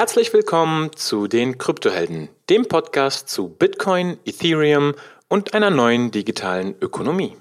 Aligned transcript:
Herzlich 0.00 0.32
willkommen 0.32 0.88
zu 0.96 1.26
den 1.26 1.58
Kryptohelden, 1.58 2.30
dem 2.48 2.66
Podcast 2.66 3.28
zu 3.28 3.50
Bitcoin, 3.50 4.16
Ethereum 4.24 4.94
und 5.28 5.52
einer 5.52 5.68
neuen 5.68 6.10
digitalen 6.10 6.74
Ökonomie. 6.80 7.36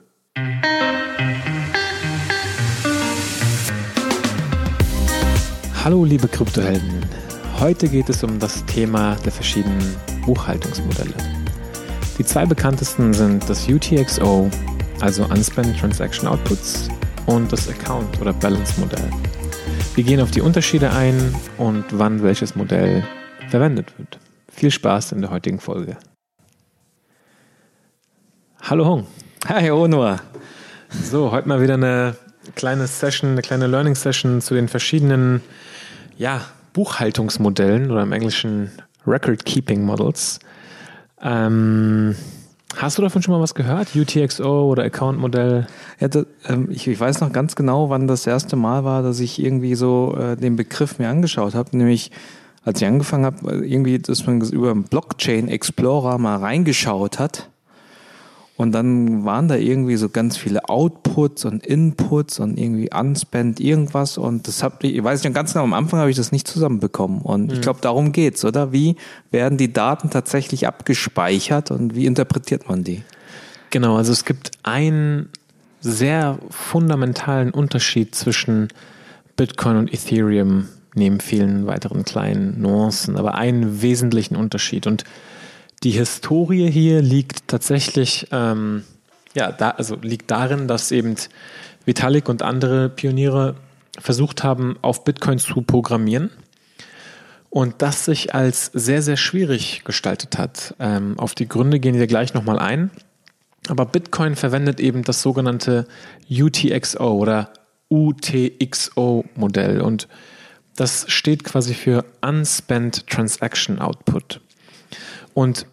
Hallo 5.85 6.03
liebe 6.03 6.27
Kryptohelden, 6.27 7.05
heute 7.61 7.87
geht 7.87 8.09
es 8.09 8.25
um 8.25 8.39
das 8.39 8.65
Thema 8.65 9.15
der 9.23 9.31
verschiedenen 9.31 9.95
Buchhaltungsmodelle. 10.25 11.15
Die 12.17 12.25
zwei 12.25 12.45
bekanntesten 12.45 13.13
sind 13.13 13.49
das 13.49 13.69
UTXO, 13.69 14.51
also 14.99 15.23
Unspent 15.23 15.79
Transaction 15.79 16.27
Outputs, 16.27 16.89
und 17.25 17.53
das 17.53 17.69
Account- 17.69 18.19
oder 18.19 18.33
Balance-Modell. 18.33 19.09
Wir 19.99 20.05
gehen 20.05 20.21
auf 20.21 20.31
die 20.31 20.39
Unterschiede 20.39 20.93
ein 20.93 21.35
und 21.57 21.83
wann 21.91 22.23
welches 22.23 22.55
Modell 22.55 23.03
verwendet 23.49 23.99
wird. 23.99 24.17
Viel 24.49 24.71
Spaß 24.71 25.11
in 25.11 25.19
der 25.19 25.29
heutigen 25.29 25.59
Folge. 25.59 25.97
Hallo 28.61 28.85
Hong. 28.85 29.07
Hi 29.45 29.69
Onur. 29.71 30.21
So, 30.89 31.33
heute 31.33 31.49
mal 31.49 31.61
wieder 31.61 31.73
eine 31.73 32.15
kleine 32.55 32.87
Session, 32.87 33.31
eine 33.31 33.41
kleine 33.41 33.67
Learning 33.67 33.93
Session 33.93 34.39
zu 34.39 34.53
den 34.53 34.69
verschiedenen 34.69 35.41
ja, 36.17 36.45
Buchhaltungsmodellen 36.71 37.91
oder 37.91 38.03
im 38.03 38.13
Englischen 38.13 38.71
Record 39.05 39.43
Keeping 39.43 39.83
Models. 39.83 40.39
Ähm, 41.21 42.15
Hast 42.79 42.97
du 42.97 43.01
davon 43.01 43.21
schon 43.21 43.33
mal 43.33 43.41
was 43.41 43.55
gehört? 43.55 43.93
UTXO 43.93 44.71
oder 44.71 44.83
Account-Modell? 44.83 45.67
Ja, 45.99 46.07
ähm, 46.47 46.69
ich, 46.71 46.87
ich, 46.87 46.97
weiß 46.97 47.19
noch 47.19 47.33
ganz 47.33 47.57
genau, 47.57 47.89
wann 47.89 48.07
das 48.07 48.25
erste 48.25 48.55
Mal 48.55 48.85
war, 48.85 49.03
dass 49.03 49.19
ich 49.19 49.43
irgendwie 49.43 49.75
so 49.75 50.15
äh, 50.17 50.37
den 50.37 50.55
Begriff 50.55 50.97
mir 50.97 51.09
angeschaut 51.09 51.55
habe. 51.55 51.75
Nämlich, 51.75 52.09
als 52.63 52.81
ich 52.81 52.87
angefangen 52.87 53.25
habe, 53.25 53.51
äh, 53.51 53.65
irgendwie, 53.65 53.99
dass 53.99 54.25
man 54.25 54.39
über 54.39 54.73
Blockchain 54.75 55.49
Explorer 55.49 56.17
mal 56.19 56.37
reingeschaut 56.37 57.19
hat. 57.19 57.49
Und 58.59 58.73
dann 58.73 59.23
waren 59.23 59.47
da 59.47 59.55
irgendwie 59.55 59.95
so 59.95 60.09
ganz 60.09 60.35
viele 60.35 60.67
Outputs 60.67 61.45
und 61.45 61.65
Inputs 61.65 62.41
und 62.41 62.59
irgendwie 62.59 62.89
unspent 62.93 63.61
irgendwas. 63.61 64.17
Und 64.17 64.49
das 64.49 64.63
hab 64.63 64.83
ich, 64.83 64.97
ich 64.97 65.01
weiß 65.01 65.23
nicht 65.23 65.33
ganz 65.33 65.53
genau, 65.53 65.63
am 65.63 65.71
Anfang 65.71 66.01
habe 66.01 66.09
ich 66.09 66.17
das 66.17 66.33
nicht 66.33 66.45
zusammenbekommen. 66.45 67.21
Und 67.21 67.45
mhm. 67.45 67.53
ich 67.53 67.61
glaube, 67.61 67.79
darum 67.79 68.11
geht's, 68.11 68.43
oder? 68.43 68.73
Wie 68.73 68.97
werden 69.31 69.57
die 69.57 69.71
Daten 69.71 70.09
tatsächlich 70.09 70.67
abgespeichert 70.67 71.71
und 71.71 71.95
wie 71.95 72.05
interpretiert 72.05 72.67
man 72.67 72.83
die? 72.83 73.03
Genau, 73.69 73.95
also 73.95 74.11
es 74.11 74.25
gibt 74.25 74.51
einen 74.63 75.29
sehr 75.79 76.37
fundamentalen 76.49 77.51
Unterschied 77.51 78.13
zwischen 78.13 78.67
Bitcoin 79.37 79.77
und 79.77 79.93
Ethereum 79.93 80.67
neben 80.95 81.21
vielen 81.21 81.65
weiteren 81.65 82.03
kleinen 82.03 82.59
Nuancen, 82.59 83.15
aber 83.15 83.35
einen 83.35 83.81
wesentlichen 83.81 84.35
Unterschied. 84.35 84.85
Und 84.85 85.05
die 85.83 85.91
Historie 85.91 86.69
hier 86.69 87.01
liegt 87.01 87.47
tatsächlich, 87.47 88.27
ähm, 88.31 88.83
ja, 89.33 89.51
da, 89.51 89.71
also 89.71 89.95
liegt 89.95 90.29
darin, 90.31 90.67
dass 90.67 90.91
eben 90.91 91.15
Vitalik 91.85 92.29
und 92.29 92.41
andere 92.41 92.89
Pioniere 92.89 93.55
versucht 93.97 94.43
haben, 94.43 94.77
auf 94.81 95.03
Bitcoin 95.03 95.39
zu 95.39 95.61
programmieren 95.61 96.31
und 97.49 97.81
das 97.81 98.05
sich 98.05 98.35
als 98.35 98.67
sehr, 98.73 99.01
sehr 99.01 99.17
schwierig 99.17 99.83
gestaltet 99.83 100.37
hat. 100.37 100.75
Ähm, 100.79 101.17
auf 101.17 101.33
die 101.35 101.47
Gründe 101.47 101.79
gehen 101.79 101.95
wir 101.95 102.07
gleich 102.07 102.33
nochmal 102.33 102.59
ein. 102.59 102.91
Aber 103.67 103.85
Bitcoin 103.85 104.35
verwendet 104.35 104.79
eben 104.79 105.03
das 105.03 105.21
sogenannte 105.21 105.87
UTXO 106.29 107.11
oder 107.11 107.51
UTXO-Modell 107.89 109.81
und 109.81 110.07
das 110.75 111.11
steht 111.11 111.43
quasi 111.43 111.73
für 111.73 112.05
Unspent 112.21 113.07
Transaction 113.07 113.79
Output. 113.79 114.39
Und 115.39 115.67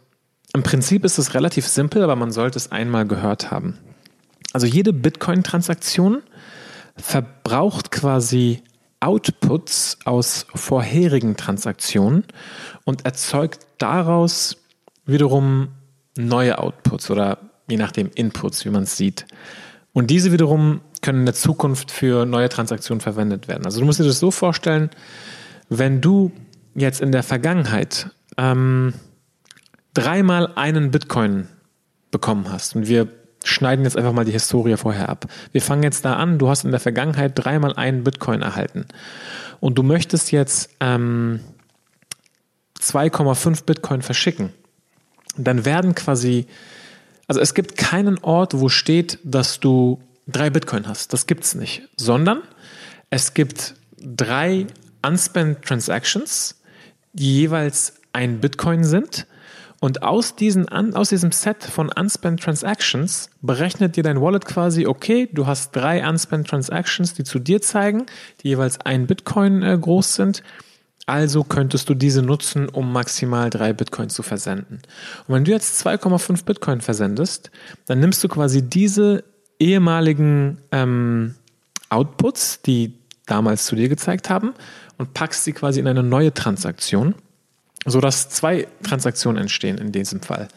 im 0.54 0.62
Prinzip 0.62 1.04
ist 1.04 1.18
es 1.18 1.34
relativ 1.34 1.66
simpel, 1.66 2.04
aber 2.04 2.14
man 2.14 2.30
sollte 2.30 2.56
es 2.56 2.70
einmal 2.70 3.04
gehört 3.04 3.50
haben. 3.50 3.76
Also 4.52 4.64
jede 4.64 4.92
Bitcoin-Transaktion 4.92 6.22
verbraucht 6.94 7.90
quasi 7.90 8.62
Outputs 9.00 9.98
aus 10.04 10.46
vorherigen 10.54 11.36
Transaktionen 11.36 12.22
und 12.84 13.06
erzeugt 13.06 13.66
daraus 13.78 14.56
wiederum 15.04 15.70
neue 16.16 16.60
Outputs 16.60 17.10
oder 17.10 17.38
je 17.68 17.76
nachdem 17.76 18.12
Inputs, 18.14 18.64
wie 18.64 18.70
man 18.70 18.84
es 18.84 18.96
sieht. 18.96 19.26
Und 19.92 20.12
diese 20.12 20.30
wiederum 20.30 20.80
können 21.02 21.18
in 21.18 21.26
der 21.26 21.34
Zukunft 21.34 21.90
für 21.90 22.24
neue 22.24 22.48
Transaktionen 22.48 23.00
verwendet 23.00 23.48
werden. 23.48 23.64
Also 23.64 23.80
du 23.80 23.84
musst 23.86 23.98
dir 23.98 24.04
das 24.04 24.20
so 24.20 24.30
vorstellen, 24.30 24.90
wenn 25.68 26.00
du 26.00 26.30
jetzt 26.76 27.00
in 27.00 27.10
der 27.10 27.24
Vergangenheit 27.24 28.10
ähm, 28.38 28.94
dreimal 29.96 30.52
einen 30.56 30.90
Bitcoin 30.90 31.48
bekommen 32.10 32.52
hast 32.52 32.76
und 32.76 32.86
wir 32.86 33.08
schneiden 33.44 33.84
jetzt 33.84 33.96
einfach 33.96 34.12
mal 34.12 34.26
die 34.26 34.32
Historie 34.32 34.76
vorher 34.76 35.08
ab. 35.08 35.24
Wir 35.52 35.62
fangen 35.62 35.82
jetzt 35.82 36.04
da 36.04 36.16
an, 36.16 36.38
du 36.38 36.50
hast 36.50 36.64
in 36.64 36.70
der 36.70 36.80
Vergangenheit 36.80 37.32
dreimal 37.34 37.74
einen 37.74 38.04
Bitcoin 38.04 38.42
erhalten 38.42 38.84
und 39.58 39.78
du 39.78 39.82
möchtest 39.82 40.32
jetzt 40.32 40.68
ähm, 40.80 41.40
2,5 42.78 43.64
Bitcoin 43.64 44.02
verschicken. 44.02 44.52
Dann 45.38 45.64
werden 45.64 45.94
quasi, 45.94 46.46
also 47.26 47.40
es 47.40 47.54
gibt 47.54 47.78
keinen 47.78 48.18
Ort, 48.18 48.60
wo 48.60 48.68
steht, 48.68 49.18
dass 49.24 49.60
du 49.60 50.02
drei 50.26 50.50
Bitcoin 50.50 50.86
hast. 50.86 51.14
Das 51.14 51.26
gibt 51.26 51.44
es 51.44 51.54
nicht. 51.54 51.88
Sondern 51.96 52.42
es 53.08 53.32
gibt 53.32 53.76
drei 53.98 54.66
Unspent 55.06 55.62
Transactions, 55.62 56.60
die 57.14 57.40
jeweils 57.40 57.94
ein 58.12 58.40
Bitcoin 58.40 58.84
sind 58.84 59.26
und 59.86 60.02
aus, 60.02 60.34
diesen, 60.34 60.68
aus 60.68 61.10
diesem 61.10 61.30
Set 61.30 61.62
von 61.62 61.92
Unspent 61.92 62.42
Transactions 62.42 63.30
berechnet 63.40 63.94
dir 63.94 64.02
dein 64.02 64.20
Wallet 64.20 64.44
quasi, 64.44 64.84
okay, 64.84 65.28
du 65.32 65.46
hast 65.46 65.76
drei 65.76 66.04
Unspent 66.04 66.48
Transactions, 66.48 67.14
die 67.14 67.22
zu 67.22 67.38
dir 67.38 67.62
zeigen, 67.62 68.06
die 68.42 68.48
jeweils 68.48 68.80
ein 68.80 69.06
Bitcoin 69.06 69.62
äh, 69.62 69.78
groß 69.80 70.16
sind. 70.16 70.42
Also 71.06 71.44
könntest 71.44 71.88
du 71.88 71.94
diese 71.94 72.20
nutzen, 72.20 72.68
um 72.68 72.92
maximal 72.92 73.48
drei 73.48 73.72
Bitcoin 73.72 74.08
zu 74.08 74.24
versenden. 74.24 74.80
Und 75.28 75.34
wenn 75.36 75.44
du 75.44 75.52
jetzt 75.52 75.86
2,5 75.86 76.44
Bitcoin 76.44 76.80
versendest, 76.80 77.52
dann 77.86 78.00
nimmst 78.00 78.24
du 78.24 78.28
quasi 78.28 78.62
diese 78.62 79.22
ehemaligen 79.60 80.58
ähm, 80.72 81.36
Outputs, 81.90 82.60
die 82.62 82.92
damals 83.26 83.66
zu 83.66 83.76
dir 83.76 83.88
gezeigt 83.88 84.30
haben, 84.30 84.52
und 84.98 85.14
packst 85.14 85.44
sie 85.44 85.52
quasi 85.52 85.78
in 85.78 85.86
eine 85.86 86.02
neue 86.02 86.34
Transaktion 86.34 87.14
sodass 87.86 88.28
zwei 88.28 88.66
Transaktionen 88.82 89.40
entstehen 89.40 89.78
in 89.78 89.92
diesem 89.92 90.20
Fall. 90.20 90.48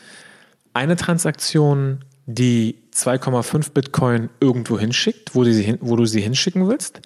Eine 0.74 0.96
Transaktion, 0.96 2.04
die 2.26 2.76
2,5 2.94 3.72
Bitcoin 3.72 4.30
irgendwo 4.40 4.78
hinschickt, 4.78 5.34
wo, 5.36 5.46
hin, 5.46 5.78
wo, 5.82 5.96
du 5.96 6.06
sie 6.06 6.22
hinschicken 6.22 6.68
willst. 6.68 7.02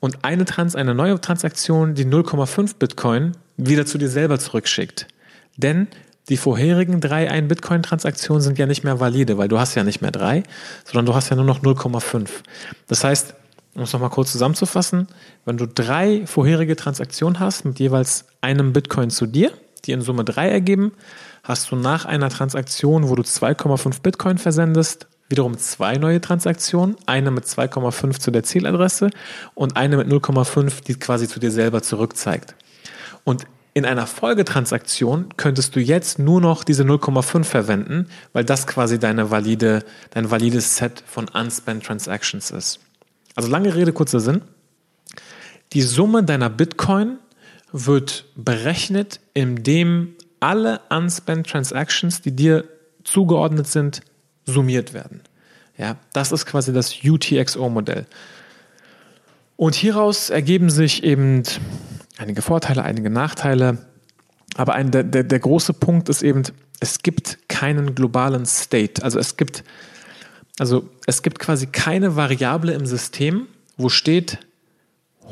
Und 0.00 0.24
eine, 0.24 0.44
Trans, 0.44 0.76
eine 0.76 0.94
neue 0.94 1.20
Transaktion, 1.20 1.94
die 1.94 2.04
0,5 2.04 2.76
Bitcoin 2.78 3.32
wieder 3.56 3.86
zu 3.86 3.98
dir 3.98 4.08
selber 4.08 4.38
zurückschickt. 4.38 5.08
Denn 5.56 5.88
die 6.28 6.36
vorherigen 6.36 7.00
drei 7.00 7.30
1 7.30 7.48
Bitcoin-Transaktionen 7.48 8.42
sind 8.42 8.58
ja 8.58 8.66
nicht 8.66 8.84
mehr 8.84 9.00
valide, 9.00 9.38
weil 9.38 9.48
du 9.48 9.58
hast 9.58 9.74
ja 9.74 9.84
nicht 9.84 10.02
mehr 10.02 10.10
drei, 10.10 10.42
sondern 10.84 11.06
du 11.06 11.14
hast 11.14 11.30
ja 11.30 11.36
nur 11.36 11.46
noch 11.46 11.62
0,5. 11.62 12.28
Das 12.86 13.02
heißt, 13.02 13.34
um 13.78 13.84
es 13.84 13.92
nochmal 13.92 14.10
kurz 14.10 14.32
zusammenzufassen, 14.32 15.06
wenn 15.44 15.56
du 15.56 15.66
drei 15.66 16.26
vorherige 16.26 16.74
Transaktionen 16.74 17.38
hast 17.38 17.64
mit 17.64 17.78
jeweils 17.78 18.24
einem 18.40 18.72
Bitcoin 18.72 19.08
zu 19.08 19.26
dir, 19.26 19.52
die 19.84 19.92
in 19.92 20.02
Summe 20.02 20.24
drei 20.24 20.50
ergeben, 20.50 20.92
hast 21.44 21.70
du 21.70 21.76
nach 21.76 22.04
einer 22.04 22.28
Transaktion, 22.28 23.08
wo 23.08 23.14
du 23.14 23.22
2,5 23.22 24.02
Bitcoin 24.02 24.36
versendest, 24.38 25.06
wiederum 25.28 25.56
zwei 25.58 25.96
neue 25.96 26.20
Transaktionen, 26.20 26.96
eine 27.06 27.30
mit 27.30 27.44
2,5 27.44 28.18
zu 28.18 28.32
der 28.32 28.42
Zieladresse 28.42 29.10
und 29.54 29.76
eine 29.76 29.96
mit 29.96 30.08
0,5, 30.08 30.82
die 30.84 30.94
quasi 30.94 31.28
zu 31.28 31.38
dir 31.38 31.52
selber 31.52 31.80
zurückzeigt. 31.80 32.56
Und 33.22 33.46
in 33.74 33.84
einer 33.84 34.08
Folgetransaktion 34.08 35.36
könntest 35.36 35.76
du 35.76 35.80
jetzt 35.80 36.18
nur 36.18 36.40
noch 36.40 36.64
diese 36.64 36.82
0,5 36.82 37.44
verwenden, 37.44 38.08
weil 38.32 38.44
das 38.44 38.66
quasi 38.66 38.98
deine 38.98 39.30
valide, 39.30 39.84
dein 40.10 40.32
valides 40.32 40.78
Set 40.78 41.04
von 41.06 41.28
unspent 41.28 41.84
Transactions 41.84 42.50
ist. 42.50 42.80
Also 43.38 43.50
lange 43.50 43.72
Rede, 43.72 43.92
kurzer 43.92 44.18
Sinn. 44.18 44.42
Die 45.72 45.82
Summe 45.82 46.24
deiner 46.24 46.50
Bitcoin 46.50 47.18
wird 47.70 48.24
berechnet, 48.34 49.20
indem 49.32 50.16
alle 50.40 50.80
unspent 50.90 51.46
Transactions, 51.46 52.20
die 52.20 52.32
dir 52.32 52.64
zugeordnet 53.04 53.68
sind, 53.68 54.00
summiert 54.44 54.92
werden. 54.92 55.20
Ja, 55.76 55.98
das 56.12 56.32
ist 56.32 56.46
quasi 56.46 56.72
das 56.72 57.04
UTXO-Modell. 57.04 58.06
Und 59.54 59.76
hieraus 59.76 60.30
ergeben 60.30 60.68
sich 60.68 61.04
eben 61.04 61.44
einige 62.16 62.42
Vorteile, 62.42 62.82
einige 62.82 63.08
Nachteile. 63.08 63.86
Aber 64.56 64.74
ein, 64.74 64.90
der, 64.90 65.04
der, 65.04 65.22
der 65.22 65.38
große 65.38 65.74
Punkt 65.74 66.08
ist 66.08 66.24
eben, 66.24 66.42
es 66.80 67.04
gibt 67.04 67.38
keinen 67.48 67.94
globalen 67.94 68.46
State. 68.46 69.04
Also 69.04 69.20
es 69.20 69.36
gibt 69.36 69.62
also 70.58 70.88
es 71.06 71.22
gibt 71.22 71.38
quasi 71.38 71.66
keine 71.66 72.16
Variable 72.16 72.72
im 72.72 72.86
System, 72.86 73.46
wo 73.76 73.88
steht 73.88 74.38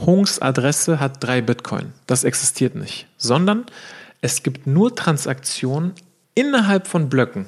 Hungs 0.05 0.41
Adresse 0.41 1.01
hat 1.01 1.23
drei 1.23 1.41
Bitcoin. 1.41 1.93
Das 2.07 2.25
existiert 2.25 2.75
nicht. 2.75 3.07
Sondern 3.17 3.65
es 4.21 4.43
gibt 4.43 4.67
nur 4.67 4.95
Transaktionen 4.95 5.93
innerhalb 6.35 6.87
von 6.87 7.09
Blöcken, 7.09 7.47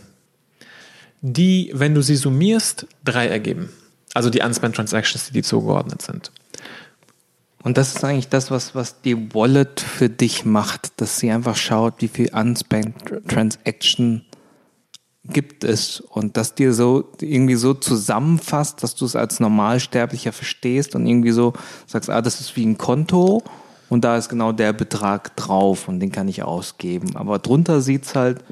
die, 1.20 1.70
wenn 1.74 1.94
du 1.94 2.02
sie 2.02 2.16
summierst, 2.16 2.86
drei 3.04 3.28
ergeben. 3.28 3.70
Also 4.14 4.30
die 4.30 4.40
Unspent 4.40 4.76
Transactions, 4.76 5.26
die, 5.26 5.34
die 5.34 5.42
zugeordnet 5.42 6.02
sind. 6.02 6.32
Und 7.62 7.76
das 7.76 7.94
ist 7.94 8.04
eigentlich 8.04 8.28
das, 8.28 8.50
was, 8.50 8.74
was 8.74 9.02
die 9.02 9.34
Wallet 9.34 9.80
für 9.80 10.08
dich 10.08 10.44
macht, 10.44 11.00
dass 11.00 11.18
sie 11.18 11.30
einfach 11.30 11.56
schaut, 11.56 12.00
wie 12.00 12.08
viel 12.08 12.30
Unspent 12.32 12.94
Transaction 13.28 14.24
gibt 15.30 15.64
es 15.64 16.00
und 16.00 16.36
das 16.36 16.54
dir 16.54 16.72
so 16.72 17.12
irgendwie 17.20 17.54
so 17.54 17.74
zusammenfasst, 17.74 18.82
dass 18.82 18.94
du 18.94 19.04
es 19.04 19.16
als 19.16 19.40
Normalsterblicher 19.40 20.32
verstehst 20.32 20.94
und 20.94 21.06
irgendwie 21.06 21.32
so 21.32 21.52
sagst, 21.86 22.10
ah, 22.10 22.22
das 22.22 22.40
ist 22.40 22.56
wie 22.56 22.64
ein 22.64 22.78
Konto 22.78 23.42
und 23.88 24.04
da 24.04 24.16
ist 24.16 24.28
genau 24.28 24.52
der 24.52 24.72
Betrag 24.72 25.36
drauf 25.36 25.88
und 25.88 26.00
den 26.00 26.12
kann 26.12 26.28
ich 26.28 26.42
ausgeben. 26.42 27.16
Aber 27.16 27.38
drunter 27.38 27.80
sieht 27.80 28.04
es 28.04 28.14
halt 28.14 28.44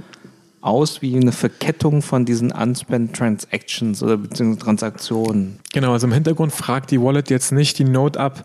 aus 0.61 1.01
wie 1.01 1.17
eine 1.17 1.33
Verkettung 1.33 2.03
von 2.03 2.25
diesen 2.25 2.51
Unspent 2.51 3.15
Transactions 3.15 4.03
oder 4.03 4.17
beziehungsweise 4.17 4.65
Transaktionen. 4.65 5.61
Genau, 5.73 5.93
also 5.93 6.07
im 6.07 6.13
Hintergrund 6.13 6.53
fragt 6.53 6.91
die 6.91 7.01
Wallet 7.01 7.31
jetzt 7.31 7.53
nicht 7.53 7.79
die 7.79 7.85
Note 7.85 8.19
ab, 8.19 8.45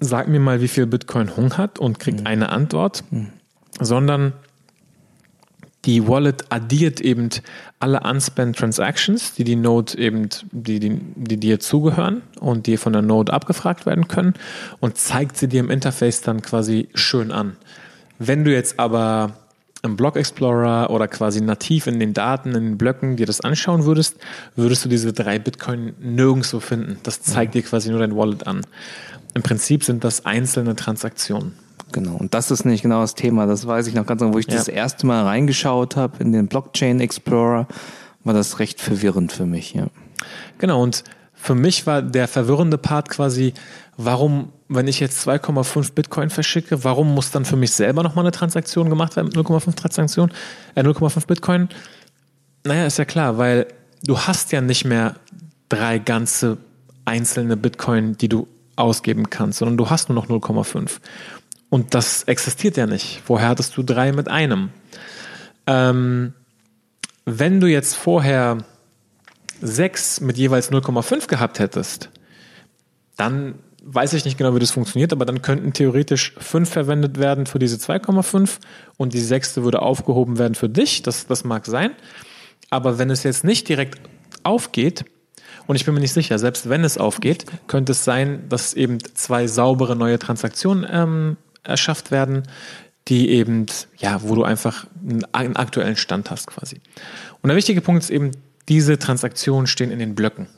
sag 0.00 0.28
mir 0.28 0.40
mal, 0.40 0.60
wie 0.62 0.68
viel 0.68 0.86
Bitcoin 0.86 1.36
Hung 1.36 1.56
hat 1.58 1.78
und 1.78 1.98
kriegt 1.98 2.20
mhm. 2.20 2.26
eine 2.26 2.48
Antwort, 2.48 3.04
mhm. 3.10 3.28
sondern 3.80 4.32
die 5.86 6.08
Wallet 6.08 6.44
addiert 6.50 7.00
eben 7.00 7.30
alle 7.78 8.00
unspent 8.00 8.56
Transactions, 8.56 9.34
die 9.34 9.44
die 9.44 9.56
Node 9.56 9.96
eben, 9.96 10.28
die, 10.50 10.80
die, 10.80 10.98
die 11.14 11.36
dir 11.36 11.60
zugehören 11.60 12.22
und 12.40 12.66
die 12.66 12.76
von 12.76 12.92
der 12.92 13.02
Node 13.02 13.32
abgefragt 13.32 13.86
werden 13.86 14.08
können 14.08 14.34
und 14.80 14.98
zeigt 14.98 15.36
sie 15.36 15.48
dir 15.48 15.60
im 15.60 15.70
Interface 15.70 16.22
dann 16.22 16.42
quasi 16.42 16.88
schön 16.94 17.30
an. 17.30 17.56
Wenn 18.18 18.44
du 18.44 18.52
jetzt 18.52 18.80
aber 18.80 19.34
im 19.82 19.96
Block 19.96 20.16
Explorer 20.16 20.90
oder 20.90 21.06
quasi 21.06 21.40
nativ 21.40 21.86
in 21.86 22.00
den 22.00 22.12
Daten, 22.12 22.48
in 22.48 22.64
den 22.64 22.78
Blöcken 22.78 23.16
dir 23.16 23.26
das 23.26 23.40
anschauen 23.40 23.84
würdest, 23.84 24.16
würdest 24.56 24.84
du 24.84 24.88
diese 24.88 25.12
drei 25.12 25.38
Bitcoin 25.38 25.94
nirgendwo 26.00 26.58
finden. 26.58 26.98
Das 27.04 27.22
zeigt 27.22 27.54
dir 27.54 27.62
quasi 27.62 27.90
nur 27.90 28.00
dein 28.00 28.16
Wallet 28.16 28.46
an. 28.46 28.62
Im 29.34 29.42
Prinzip 29.42 29.84
sind 29.84 30.02
das 30.02 30.26
einzelne 30.26 30.74
Transaktionen. 30.74 31.65
Genau, 31.92 32.16
und 32.16 32.34
das 32.34 32.50
ist 32.50 32.64
nicht 32.64 32.82
genau 32.82 33.00
das 33.00 33.14
Thema. 33.14 33.46
Das 33.46 33.66
weiß 33.66 33.86
ich 33.86 33.94
noch 33.94 34.06
ganz 34.06 34.20
genau, 34.20 34.34
wo 34.34 34.38
ich 34.38 34.48
ja. 34.48 34.54
das 34.54 34.68
erste 34.68 35.06
Mal 35.06 35.24
reingeschaut 35.24 35.96
habe 35.96 36.22
in 36.22 36.32
den 36.32 36.48
Blockchain 36.48 37.00
Explorer, 37.00 37.66
war 38.24 38.34
das 38.34 38.58
recht 38.58 38.80
verwirrend 38.80 39.32
für 39.32 39.46
mich, 39.46 39.74
ja. 39.74 39.86
Genau, 40.58 40.82
und 40.82 41.04
für 41.34 41.54
mich 41.54 41.86
war 41.86 42.02
der 42.02 42.26
verwirrende 42.26 42.78
Part 42.78 43.08
quasi, 43.08 43.54
warum, 43.96 44.52
wenn 44.68 44.88
ich 44.88 44.98
jetzt 44.98 45.26
2,5 45.28 45.92
Bitcoin 45.92 46.30
verschicke, 46.30 46.82
warum 46.82 47.14
muss 47.14 47.30
dann 47.30 47.44
für 47.44 47.56
mich 47.56 47.72
selber 47.72 48.02
nochmal 48.02 48.24
eine 48.24 48.32
Transaktion 48.32 48.90
gemacht 48.90 49.14
werden 49.14 49.28
mit 49.28 49.36
0,5 49.36 49.76
Transaktion, 49.76 50.32
äh 50.74 50.82
0,5 50.82 51.26
Bitcoin? 51.26 51.68
Naja, 52.64 52.86
ist 52.86 52.98
ja 52.98 53.04
klar, 53.04 53.38
weil 53.38 53.68
du 54.02 54.18
hast 54.18 54.50
ja 54.50 54.60
nicht 54.60 54.84
mehr 54.84 55.14
drei 55.68 55.98
ganze 55.98 56.58
einzelne 57.04 57.56
Bitcoin, 57.56 58.16
die 58.16 58.28
du 58.28 58.48
ausgeben 58.74 59.30
kannst, 59.30 59.58
sondern 59.58 59.76
du 59.76 59.88
hast 59.88 60.08
nur 60.08 60.16
noch 60.16 60.28
0,5. 60.28 60.98
Und 61.68 61.94
das 61.94 62.24
existiert 62.24 62.76
ja 62.76 62.86
nicht. 62.86 63.22
Vorher 63.24 63.48
hattest 63.48 63.76
du 63.76 63.82
drei 63.82 64.12
mit 64.12 64.28
einem. 64.28 64.70
Ähm, 65.66 66.32
wenn 67.24 67.60
du 67.60 67.66
jetzt 67.66 67.94
vorher 67.94 68.58
sechs 69.60 70.20
mit 70.20 70.36
jeweils 70.36 70.70
0,5 70.70 71.26
gehabt 71.26 71.58
hättest, 71.58 72.10
dann 73.16 73.56
weiß 73.82 74.12
ich 74.14 74.24
nicht 74.24 74.36
genau, 74.36 74.54
wie 74.54 74.58
das 74.58 74.72
funktioniert, 74.72 75.12
aber 75.12 75.24
dann 75.24 75.42
könnten 75.42 75.72
theoretisch 75.72 76.34
fünf 76.38 76.70
verwendet 76.70 77.18
werden 77.18 77.46
für 77.46 77.58
diese 77.58 77.76
2,5 77.76 78.58
und 78.96 79.14
die 79.14 79.20
sechste 79.20 79.62
würde 79.62 79.80
aufgehoben 79.80 80.38
werden 80.38 80.54
für 80.54 80.68
dich. 80.68 81.02
Das, 81.02 81.26
das 81.26 81.44
mag 81.44 81.66
sein. 81.66 81.92
Aber 82.68 82.98
wenn 82.98 83.10
es 83.10 83.22
jetzt 83.22 83.44
nicht 83.44 83.68
direkt 83.68 84.00
aufgeht, 84.42 85.04
und 85.68 85.76
ich 85.76 85.84
bin 85.84 85.94
mir 85.94 86.00
nicht 86.00 86.12
sicher, 86.12 86.38
selbst 86.38 86.68
wenn 86.68 86.84
es 86.84 86.98
aufgeht, 86.98 87.46
könnte 87.66 87.92
es 87.92 88.04
sein, 88.04 88.48
dass 88.48 88.74
eben 88.74 88.98
zwei 89.14 89.46
saubere 89.46 89.96
neue 89.96 90.18
Transaktionen 90.18 90.86
ähm, 90.90 91.36
erschafft 91.68 92.10
werden, 92.10 92.44
die 93.08 93.30
eben, 93.30 93.66
ja, 93.98 94.22
wo 94.22 94.34
du 94.34 94.44
einfach 94.44 94.86
einen 95.02 95.56
aktuellen 95.56 95.96
Stand 95.96 96.30
hast 96.30 96.48
quasi. 96.48 96.80
Und 97.42 97.48
der 97.48 97.56
wichtige 97.56 97.80
Punkt 97.80 98.02
ist 98.02 98.10
eben, 98.10 98.32
diese 98.68 98.98
Transaktionen 98.98 99.66
stehen 99.66 99.90
in 99.90 99.98
den 99.98 100.14
Blöcken. 100.14 100.48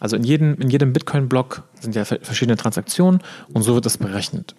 Also 0.00 0.16
in 0.16 0.24
jedem, 0.24 0.54
in 0.60 0.70
jedem 0.70 0.92
Bitcoin-Block 0.92 1.64
sind 1.80 1.94
ja 1.94 2.04
verschiedene 2.04 2.56
Transaktionen 2.56 3.20
und 3.52 3.62
so 3.62 3.74
wird 3.74 3.86
das 3.86 3.98
berechnet. 3.98 4.54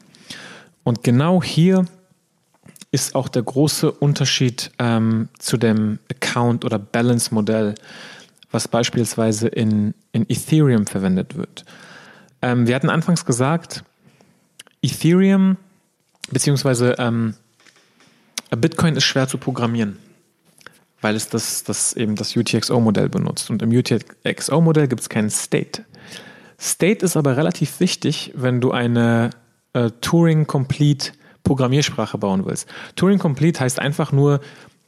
Und 0.84 1.04
genau 1.04 1.44
hier 1.44 1.86
ist 2.92 3.16
auch 3.16 3.30
der 3.30 3.44
große 3.44 3.92
Unterschied 3.92 4.72
ähm, 4.80 5.30
zu 5.38 5.58
dem 5.58 6.00
Account- 6.10 6.66
oder 6.66 6.80
Balance-Modell, 6.80 7.76
was 8.52 8.68
beispielsweise 8.68 9.48
in, 9.48 9.94
in 10.12 10.26
Ethereum 10.28 10.88
verwendet 10.88 11.38
wird. 11.38 11.66
Ähm, 12.42 12.68
wir 12.68 12.76
hatten 12.76 12.90
anfangs 12.90 13.26
gesagt, 13.26 13.84
Ethereum 14.82 15.58
beziehungsweise 16.32 16.96
ähm, 16.98 17.36
Bitcoin 18.52 18.96
ist 18.96 19.04
schwer 19.04 19.28
zu 19.28 19.38
programmieren, 19.38 19.98
weil 21.02 21.16
es 21.16 21.30
das, 21.30 21.64
das 21.64 21.94
eben 21.94 22.16
das 22.16 22.36
UTXO-Modell 22.36 23.10
benutzt. 23.10 23.50
Und 23.50 23.62
im 23.62 23.72
UTXO-Modell 23.72 24.88
gibt 24.88 25.02
es 25.02 25.10
keinen 25.10 25.30
State. 25.30 25.86
State 26.60 27.06
ist 27.06 27.16
aber 27.16 27.38
relativ 27.38 27.80
wichtig, 27.80 28.34
wenn 28.36 28.60
du 28.60 28.72
eine 28.72 29.30
äh, 29.74 29.92
Turing-Complete 30.02 31.14
Programmiersprache 31.44 32.18
bauen 32.18 32.46
willst. 32.46 32.68
Turing-Complete 32.96 33.62
heißt 33.62 33.80
einfach 33.80 34.12
nur, 34.12 34.42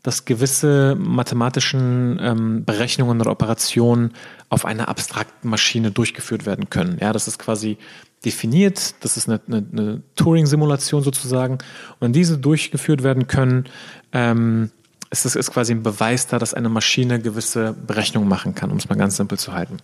dass 0.04 0.26
gewisse 0.26 0.96
mathematischen 0.96 2.20
ähm, 2.22 2.66
Berechnungen 2.66 3.22
oder 3.22 3.32
Operationen 3.32 4.14
auf 4.50 4.66
einer 4.66 4.90
abstrakten 4.90 5.50
Maschine 5.50 5.92
durchgeführt 5.92 6.46
werden 6.46 6.70
können. 6.70 6.98
Ja, 7.00 7.14
das 7.14 7.28
ist 7.28 7.38
quasi 7.38 7.78
definiert, 8.26 8.96
das 9.04 9.18
ist 9.18 9.28
eine, 9.28 9.42
eine, 9.48 9.66
eine 9.72 10.04
Turing-Simulation 10.16 11.04
sozusagen. 11.04 11.54
Und 11.54 11.62
wenn 12.02 12.14
diese 12.14 12.38
durchgeführt 12.38 13.04
werden 13.04 13.28
können, 13.28 13.66
ähm, 14.14 14.72
ist 15.10 15.26
es 15.26 15.36
ist 15.36 15.52
quasi 15.52 15.74
ein 15.74 15.84
Beweis 15.84 16.28
da, 16.28 16.40
dass 16.40 16.54
eine 16.54 16.70
Maschine 16.70 17.20
gewisse 17.20 17.74
Berechnungen 17.74 18.30
machen 18.30 18.56
kann, 18.56 18.72
um 18.72 18.78
es 18.78 18.88
mal 18.88 18.96
ganz 18.96 19.18
simpel 19.18 19.38
zu 19.38 19.54
halten. 19.54 19.78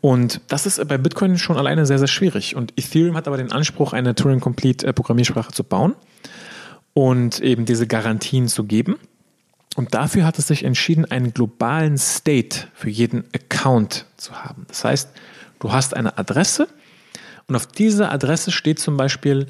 Und 0.00 0.40
das 0.48 0.66
ist 0.66 0.86
bei 0.88 0.98
Bitcoin 0.98 1.38
schon 1.38 1.56
alleine 1.56 1.84
sehr, 1.86 1.98
sehr 1.98 2.08
schwierig. 2.08 2.56
Und 2.56 2.72
Ethereum 2.78 3.16
hat 3.16 3.26
aber 3.26 3.36
den 3.36 3.52
Anspruch, 3.52 3.92
eine 3.92 4.14
Turing-Complete 4.14 4.86
äh, 4.86 5.52
zu 5.52 5.64
bauen 5.64 5.94
und 6.94 7.40
eben 7.40 7.66
diese 7.66 7.86
Garantien 7.86 8.48
zu 8.48 8.64
geben. 8.64 8.96
Und 9.74 9.92
dafür 9.92 10.24
hat 10.24 10.38
es 10.38 10.46
sich 10.46 10.64
entschieden, 10.64 11.04
einen 11.04 11.34
globalen 11.34 11.98
State 11.98 12.68
für 12.72 12.88
jeden 12.88 13.24
Account 13.34 14.06
zu 14.16 14.42
haben. 14.42 14.64
Das 14.68 14.84
heißt, 14.84 15.10
du 15.58 15.72
hast 15.72 15.94
eine 15.94 16.16
Adresse 16.16 16.66
und 17.48 17.56
auf 17.56 17.66
dieser 17.66 18.12
Adresse 18.12 18.50
steht 18.50 18.78
zum 18.78 18.96
Beispiel, 18.96 19.46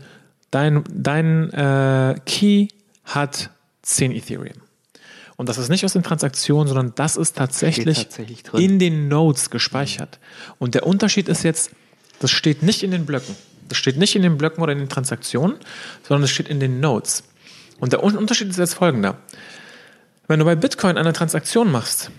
dein, 0.51 0.85
dein 0.91 1.51
äh, 1.53 2.21
Key 2.27 2.69
hat 3.05 3.51
10 3.83 4.13
Ethereum. 4.13 4.61
Und 5.37 5.49
das 5.49 5.59
ist 5.59 5.69
nicht 5.69 5.85
aus 5.85 5.93
den 5.93 6.03
Transaktionen, 6.03 6.67
sondern 6.67 6.95
das 6.95 7.17
ist 7.17 7.37
tatsächlich, 7.37 8.05
tatsächlich 8.05 8.43
in 8.55 8.79
den 8.79 9.09
Nodes 9.09 9.51
gespeichert. 9.51 10.19
Und 10.59 10.75
der 10.75 10.87
Unterschied 10.87 11.29
ist 11.29 11.43
jetzt, 11.43 11.71
das 12.21 12.31
steht 12.31 12.63
nicht 12.63 12.83
in 12.83 12.91
den 12.91 13.05
Blöcken. 13.05 13.37
Das 13.69 13.77
steht 13.77 13.99
nicht 13.99 14.17
in 14.17 14.23
den 14.23 14.39
Blöcken 14.39 14.63
oder 14.63 14.73
in 14.73 14.79
den 14.79 14.89
Transaktionen, 14.89 15.57
sondern 16.03 16.25
es 16.25 16.31
steht 16.31 16.49
in 16.49 16.61
den 16.61 16.81
Nodes. 16.81 17.25
Und 17.79 17.93
der 17.93 18.03
Unterschied 18.03 18.49
ist 18.49 18.59
jetzt 18.59 18.75
folgender. 18.75 19.19
Wenn 20.27 20.39
du 20.39 20.45
bei 20.45 20.57
Bitcoin 20.57 20.97
eine 20.97 21.13
Transaktion 21.13 21.71
machst, 21.71 22.11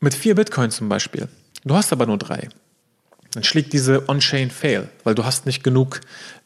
mit 0.00 0.14
vier 0.14 0.34
Bitcoin 0.34 0.70
zum 0.70 0.88
Beispiel, 0.88 1.28
du 1.64 1.74
hast 1.74 1.92
aber 1.92 2.06
nur 2.06 2.18
drei, 2.18 2.48
dann 3.32 3.44
schlägt 3.44 3.72
diese 3.72 4.08
On-Chain 4.08 4.50
Fail, 4.50 4.88
weil 5.04 5.14
du 5.14 5.24
hast 5.24 5.46
nicht 5.46 5.62
genug 5.62 6.00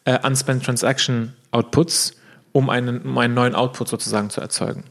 äh, 0.05 0.19
Unspent 0.27 0.65
Transaction 0.65 1.35
Outputs, 1.51 2.17
um 2.53 2.71
einen, 2.71 3.03
um 3.03 3.19
einen 3.19 3.35
neuen 3.35 3.55
Output 3.55 3.89
sozusagen 3.89 4.31
zu 4.31 4.41
erzeugen. 4.41 4.85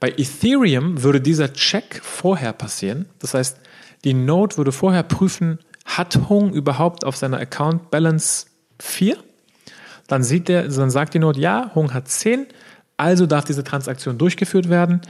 Bei 0.00 0.10
Ethereum 0.10 1.02
würde 1.02 1.20
dieser 1.20 1.52
Check 1.52 2.00
vorher 2.02 2.52
passieren. 2.52 3.06
Das 3.18 3.34
heißt, 3.34 3.58
die 4.04 4.14
Node 4.14 4.56
würde 4.56 4.72
vorher 4.72 5.02
prüfen, 5.02 5.58
hat 5.84 6.28
Hung 6.28 6.52
überhaupt 6.52 7.04
auf 7.04 7.16
seiner 7.16 7.38
Account 7.38 7.90
Balance 7.90 8.46
4? 8.80 9.16
Dann 10.06 10.22
sieht 10.22 10.48
der, 10.48 10.68
dann 10.68 10.90
sagt 10.90 11.14
die 11.14 11.18
Node, 11.18 11.40
ja, 11.40 11.70
Hung 11.74 11.94
hat 11.94 12.08
10, 12.08 12.46
also 12.96 13.26
darf 13.26 13.44
diese 13.44 13.64
Transaktion 13.64 14.18
durchgeführt 14.18 14.68
werden. 14.68 15.00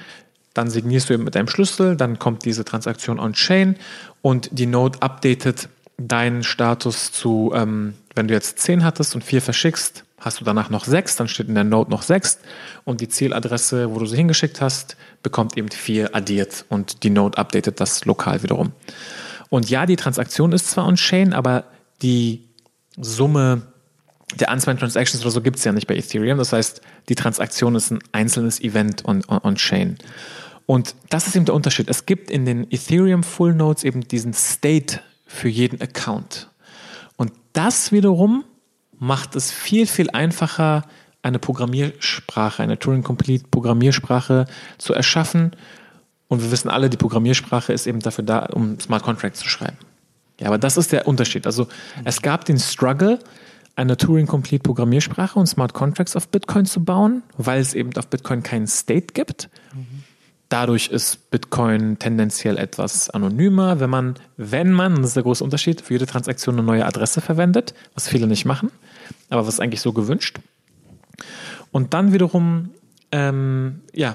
Dann 0.54 0.70
signierst 0.70 1.10
du 1.10 1.14
eben 1.14 1.24
mit 1.24 1.34
deinem 1.34 1.48
Schlüssel, 1.48 1.96
dann 1.96 2.18
kommt 2.18 2.44
diese 2.44 2.64
Transaktion 2.64 3.18
on-chain 3.18 3.76
und 4.22 4.48
die 4.52 4.66
Node 4.66 5.02
updatet 5.02 5.68
deinen 5.98 6.42
Status 6.42 7.12
zu, 7.12 7.52
ähm, 7.54 7.94
wenn 8.14 8.28
du 8.28 8.34
jetzt 8.34 8.58
10 8.58 8.84
hattest 8.84 9.14
und 9.14 9.22
4 9.22 9.42
verschickst, 9.42 10.04
hast 10.18 10.40
du 10.40 10.44
danach 10.44 10.70
noch 10.70 10.84
6, 10.84 11.16
dann 11.16 11.28
steht 11.28 11.48
in 11.48 11.54
der 11.54 11.64
Node 11.64 11.90
noch 11.90 12.02
6 12.02 12.38
und 12.84 13.00
die 13.00 13.08
Zieladresse, 13.08 13.94
wo 13.94 13.98
du 13.98 14.06
sie 14.06 14.16
hingeschickt 14.16 14.60
hast, 14.60 14.96
bekommt 15.22 15.56
eben 15.56 15.68
4 15.68 16.14
addiert 16.14 16.64
und 16.68 17.02
die 17.02 17.10
Node 17.10 17.38
updatet 17.38 17.80
das 17.80 18.04
lokal 18.04 18.42
wiederum. 18.42 18.72
Und 19.50 19.70
ja, 19.70 19.86
die 19.86 19.96
Transaktion 19.96 20.52
ist 20.52 20.70
zwar 20.70 20.86
on-chain, 20.86 21.32
aber 21.32 21.64
die 22.02 22.48
Summe 22.96 23.62
der 24.34 24.50
Unspent 24.50 24.80
Transactions 24.80 25.22
oder 25.22 25.30
so 25.30 25.40
gibt 25.40 25.58
es 25.58 25.64
ja 25.64 25.72
nicht 25.72 25.86
bei 25.86 25.96
Ethereum. 25.96 26.38
Das 26.38 26.52
heißt, 26.52 26.80
die 27.08 27.14
Transaktion 27.14 27.74
ist 27.74 27.90
ein 27.90 28.00
einzelnes 28.12 28.60
Event 28.60 29.04
on, 29.04 29.22
on, 29.28 29.40
on. 29.44 29.96
Und 30.66 30.94
das 31.10 31.26
ist 31.26 31.36
eben 31.36 31.44
der 31.44 31.54
Unterschied. 31.54 31.88
Es 31.88 32.06
gibt 32.06 32.30
in 32.30 32.46
den 32.46 32.66
Ethereum 32.70 33.22
Full 33.22 33.54
Nodes 33.54 33.84
eben 33.84 34.00
diesen 34.00 34.32
State 34.32 35.00
für 35.24 35.48
jeden 35.48 35.80
Account. 35.80 36.48
Und 37.16 37.32
das 37.52 37.92
wiederum 37.92 38.44
macht 38.98 39.36
es 39.36 39.50
viel, 39.50 39.86
viel 39.86 40.10
einfacher, 40.10 40.84
eine 41.22 41.38
Programmiersprache, 41.38 42.62
eine 42.62 42.78
Turing-Complete 42.78 43.46
Programmiersprache 43.50 44.46
zu 44.78 44.92
erschaffen. 44.92 45.52
Und 46.28 46.42
wir 46.42 46.50
wissen 46.50 46.68
alle, 46.68 46.90
die 46.90 46.96
Programmiersprache 46.96 47.72
ist 47.72 47.86
eben 47.86 48.00
dafür 48.00 48.24
da, 48.24 48.40
um 48.52 48.78
Smart 48.78 49.02
Contracts 49.02 49.40
zu 49.40 49.48
schreiben. 49.48 49.78
Ja, 50.40 50.48
aber 50.48 50.58
das 50.58 50.76
ist 50.76 50.92
der 50.92 51.06
Unterschied. 51.06 51.46
Also 51.46 51.68
es 52.04 52.20
gab 52.20 52.44
den 52.44 52.58
Struggle, 52.58 53.18
eine 53.76 53.96
Turing-Complete 53.96 54.62
Programmiersprache 54.62 55.38
und 55.38 55.46
Smart 55.46 55.72
Contracts 55.72 56.14
auf 56.16 56.28
Bitcoin 56.28 56.66
zu 56.66 56.84
bauen, 56.84 57.22
weil 57.36 57.60
es 57.60 57.74
eben 57.74 57.96
auf 57.96 58.08
Bitcoin 58.08 58.42
keinen 58.42 58.66
State 58.66 59.14
gibt. 59.14 59.48
Dadurch 60.54 60.86
ist 60.86 61.32
Bitcoin 61.32 61.98
tendenziell 61.98 62.58
etwas 62.58 63.10
anonymer, 63.10 63.80
wenn 63.80 63.90
man, 63.90 64.14
wenn 64.36 64.70
man, 64.72 64.94
das 64.94 65.06
ist 65.06 65.16
der 65.16 65.24
große 65.24 65.42
Unterschied, 65.42 65.80
für 65.80 65.94
jede 65.94 66.06
Transaktion 66.06 66.54
eine 66.54 66.62
neue 66.62 66.86
Adresse 66.86 67.20
verwendet, 67.20 67.74
was 67.94 68.06
viele 68.06 68.28
nicht 68.28 68.44
machen, 68.44 68.70
aber 69.30 69.48
was 69.48 69.58
eigentlich 69.58 69.80
so 69.80 69.92
gewünscht. 69.92 70.38
Und 71.72 71.92
dann 71.92 72.12
wiederum, 72.12 72.70
ähm, 73.10 73.80
ja, 73.92 74.14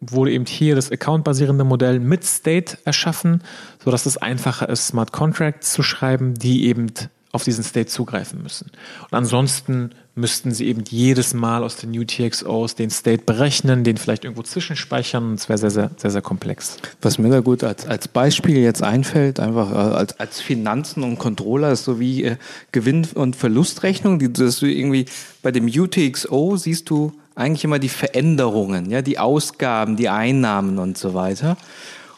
wurde 0.00 0.32
eben 0.32 0.44
hier 0.44 0.74
das 0.74 0.90
Account-basierende 0.90 1.62
Modell 1.62 2.00
mit 2.00 2.24
State 2.24 2.78
erschaffen, 2.84 3.44
sodass 3.84 4.06
es 4.06 4.16
einfacher 4.16 4.68
ist, 4.68 4.88
Smart 4.88 5.12
Contracts 5.12 5.72
zu 5.72 5.84
schreiben, 5.84 6.34
die 6.34 6.66
eben 6.66 6.88
auf 7.30 7.44
diesen 7.44 7.62
State 7.62 7.86
zugreifen 7.86 8.42
müssen. 8.42 8.72
Und 9.04 9.16
ansonsten 9.16 9.90
müssten 10.16 10.52
sie 10.52 10.66
eben 10.66 10.82
jedes 10.88 11.34
Mal 11.34 11.62
aus 11.62 11.76
den 11.76 11.96
UTXOs 11.96 12.74
den 12.74 12.88
State 12.88 13.24
berechnen, 13.24 13.84
den 13.84 13.98
vielleicht 13.98 14.24
irgendwo 14.24 14.42
zwischenspeichern. 14.42 15.34
Es 15.34 15.48
wäre 15.50 15.58
sehr, 15.58 15.70
sehr, 15.70 15.90
sehr, 15.96 16.10
sehr 16.10 16.22
komplex. 16.22 16.78
Was 17.02 17.18
mir 17.18 17.28
da 17.28 17.40
gut 17.40 17.62
als, 17.62 17.86
als 17.86 18.08
Beispiel 18.08 18.56
jetzt 18.56 18.82
einfällt, 18.82 19.38
einfach 19.38 19.70
äh, 19.70 19.94
als, 19.94 20.18
als 20.18 20.40
Finanzen 20.40 21.02
und 21.02 21.18
Controller, 21.18 21.70
ist 21.70 21.84
so 21.84 22.00
wie 22.00 22.24
äh, 22.24 22.36
Gewinn- 22.72 23.06
und 23.14 23.36
Verlustrechnung, 23.36 24.18
die, 24.18 24.32
dass 24.32 24.62
irgendwie 24.62 25.04
bei 25.42 25.52
dem 25.52 25.66
UTXO 25.66 26.56
siehst 26.56 26.88
du 26.88 27.12
eigentlich 27.34 27.64
immer 27.64 27.78
die 27.78 27.90
Veränderungen, 27.90 28.90
ja, 28.90 29.02
die 29.02 29.18
Ausgaben, 29.18 29.96
die 29.96 30.08
Einnahmen 30.08 30.78
und 30.78 30.96
so 30.96 31.12
weiter. 31.12 31.58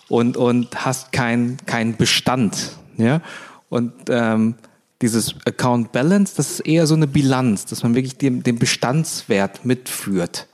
Und, 0.08 0.36
und 0.36 0.84
hast 0.86 1.10
keinen 1.10 1.58
kein 1.66 1.96
Bestand, 1.96 2.78
ja, 2.96 3.20
und 3.68 3.92
ähm, 4.08 4.54
dieses 5.02 5.34
Account 5.44 5.92
Balance, 5.92 6.34
das 6.36 6.50
ist 6.50 6.60
eher 6.60 6.86
so 6.86 6.94
eine 6.94 7.06
Bilanz, 7.06 7.66
dass 7.66 7.82
man 7.82 7.94
wirklich 7.94 8.16
den, 8.16 8.42
den 8.42 8.58
Bestandswert 8.58 9.64
mitführt. 9.64 10.46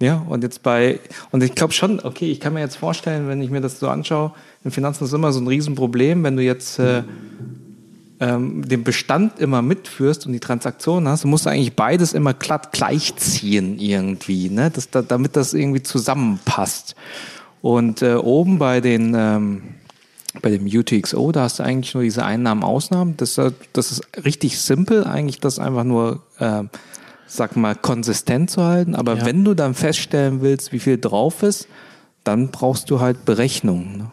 Ja, 0.00 0.24
und 0.28 0.42
jetzt 0.42 0.62
bei, 0.62 1.00
und 1.30 1.42
ich 1.42 1.54
glaube 1.54 1.72
schon, 1.72 2.00
okay, 2.00 2.30
ich 2.30 2.40
kann 2.40 2.52
mir 2.52 2.60
jetzt 2.60 2.76
vorstellen, 2.76 3.28
wenn 3.28 3.40
ich 3.40 3.50
mir 3.50 3.60
das 3.60 3.78
so 3.78 3.88
anschaue, 3.88 4.32
in 4.64 4.70
Finanzen 4.70 5.04
ist 5.04 5.12
immer 5.12 5.32
so 5.32 5.40
ein 5.40 5.46
Riesenproblem, 5.46 6.24
wenn 6.24 6.36
du 6.36 6.42
jetzt 6.42 6.78
äh, 6.78 7.04
ähm, 8.20 8.66
den 8.68 8.84
Bestand 8.84 9.38
immer 9.38 9.62
mitführst 9.62 10.26
und 10.26 10.32
die 10.32 10.40
Transaktionen 10.40 11.08
hast, 11.08 11.24
musst 11.24 11.46
du 11.46 11.50
eigentlich 11.50 11.74
beides 11.74 12.12
immer 12.12 12.34
glatt 12.34 12.72
gleichziehen 12.72 13.78
irgendwie, 13.78 14.50
ne? 14.50 14.70
das, 14.70 14.90
da, 14.90 15.00
damit 15.00 15.36
das 15.36 15.54
irgendwie 15.54 15.82
zusammenpasst. 15.82 16.96
Und 17.62 18.02
äh, 18.02 18.14
oben 18.14 18.58
bei 18.58 18.80
den 18.80 19.14
ähm, 19.16 19.62
bei 20.42 20.50
dem 20.50 20.66
UTXO, 20.66 21.32
da 21.32 21.42
hast 21.42 21.58
du 21.58 21.62
eigentlich 21.62 21.94
nur 21.94 22.02
diese 22.02 22.24
Einnahmen-Ausnahmen. 22.24 23.16
Das, 23.16 23.40
das 23.72 23.92
ist 23.92 24.02
richtig 24.24 24.58
simpel, 24.58 25.04
eigentlich 25.04 25.40
das 25.40 25.58
einfach 25.58 25.84
nur, 25.84 26.22
äh, 26.38 26.64
sag 27.26 27.56
mal, 27.56 27.74
konsistent 27.74 28.50
zu 28.50 28.64
halten. 28.64 28.94
Aber 28.94 29.16
ja. 29.16 29.26
wenn 29.26 29.44
du 29.44 29.54
dann 29.54 29.74
feststellen 29.74 30.40
willst, 30.40 30.72
wie 30.72 30.80
viel 30.80 30.98
drauf 30.98 31.42
ist, 31.42 31.68
dann 32.24 32.50
brauchst 32.50 32.90
du 32.90 33.00
halt 33.00 33.24
Berechnungen. 33.24 33.96
Ne? 33.96 34.10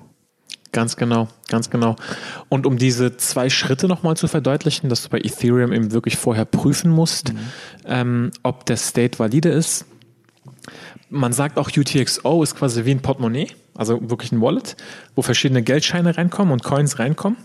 Ganz 0.72 0.96
genau, 0.96 1.28
ganz 1.50 1.70
genau. 1.70 1.96
Und 2.50 2.66
um 2.66 2.78
diese 2.78 3.18
zwei 3.18 3.50
Schritte 3.50 3.88
nochmal 3.88 4.16
zu 4.16 4.28
verdeutlichen, 4.28 4.90
dass 4.90 5.04
du 5.04 5.10
bei 5.10 5.20
Ethereum 5.20 5.74
eben 5.74 5.92
wirklich 5.92 6.18
vorher 6.18 6.46
prüfen 6.46 6.92
musst, 6.92 7.34
mhm. 7.34 7.40
ähm, 7.86 8.32
ob 8.44 8.66
der 8.66 8.78
State 8.78 9.20
valide 9.20 9.50
ist. 9.50 9.86
Man 11.10 11.34
sagt 11.34 11.58
auch 11.58 11.70
UTXO 11.76 12.44
ist 12.44 12.56
quasi 12.56 12.86
wie 12.86 12.92
ein 12.92 13.02
Portemonnaie 13.02 13.50
also 13.76 14.10
wirklich 14.10 14.32
ein 14.32 14.42
Wallet, 14.42 14.76
wo 15.16 15.22
verschiedene 15.22 15.64
Geldscheine 15.64 16.18
reinkommen 16.18 16.54
und 16.54 16.64
Coins 16.64 17.00
reinkommen 17.00 17.38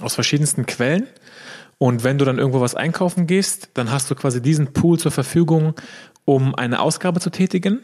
aus 0.00 0.14
verschiedensten 0.14 0.66
Quellen. 0.66 1.06
Und 1.78 2.04
wenn 2.04 2.18
du 2.18 2.24
dann 2.24 2.38
irgendwo 2.38 2.60
was 2.60 2.74
einkaufen 2.74 3.26
gehst, 3.26 3.70
dann 3.74 3.90
hast 3.90 4.10
du 4.10 4.14
quasi 4.14 4.40
diesen 4.40 4.72
Pool 4.72 4.98
zur 4.98 5.10
Verfügung, 5.10 5.74
um 6.24 6.54
eine 6.54 6.80
Ausgabe 6.80 7.20
zu 7.20 7.30
tätigen. 7.30 7.80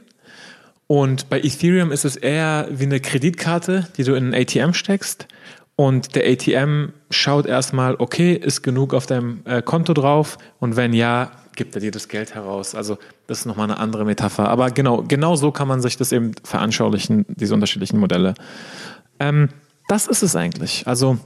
Und 0.87 1.29
bei 1.29 1.41
Ethereum 1.41 1.93
ist 1.93 2.05
es 2.05 2.17
eher 2.17 2.69
wie 2.71 2.85
eine 2.85 3.01
Kreditkarte, 3.01 3.87
die 3.97 4.05
du 4.05 4.15
in 4.15 4.33
ein 4.33 4.43
ATM 4.43 4.73
steckst. 4.73 5.29
Und 5.77 6.15
der 6.15 6.31
ATM 6.31 6.93
schaut 7.11 7.47
erstmal, 7.47 7.95
okay, 7.97 8.35
ist 8.35 8.63
genug 8.63 8.93
auf 8.93 9.07
deinem 9.07 9.41
äh, 9.45 9.63
Konto 9.63 9.95
drauf? 9.95 10.37
Und 10.59 10.77
wenn 10.77 10.93
ja, 10.93 11.31
gibt 11.57 11.75
er 11.75 11.81
dir 11.81 11.91
das 11.91 12.09
Geld 12.09 12.35
heraus. 12.35 12.75
Also 12.75 12.99
das 13.27 13.41
ist 13.41 13.47
nochmal 13.47 13.71
eine 13.71 13.79
andere 13.79 14.05
Metapher. 14.05 14.49
Aber 14.49 14.71
genau, 14.71 15.03
genau 15.03 15.37
so 15.37 15.51
kann 15.51 15.69
man 15.69 15.81
sich 15.81 15.97
das 15.97 16.13
eben 16.13 16.33
veranschaulichen, 16.45 17.27
diese 17.29 17.55
unterschiedlichen 17.55 17.99
Modelle. 17.99 18.35
Ähm, 19.19 19.49
das 19.89 20.07
ist 20.07 20.23
es 20.23 20.37
eigentlich. 20.37 20.87
Also 20.87 21.19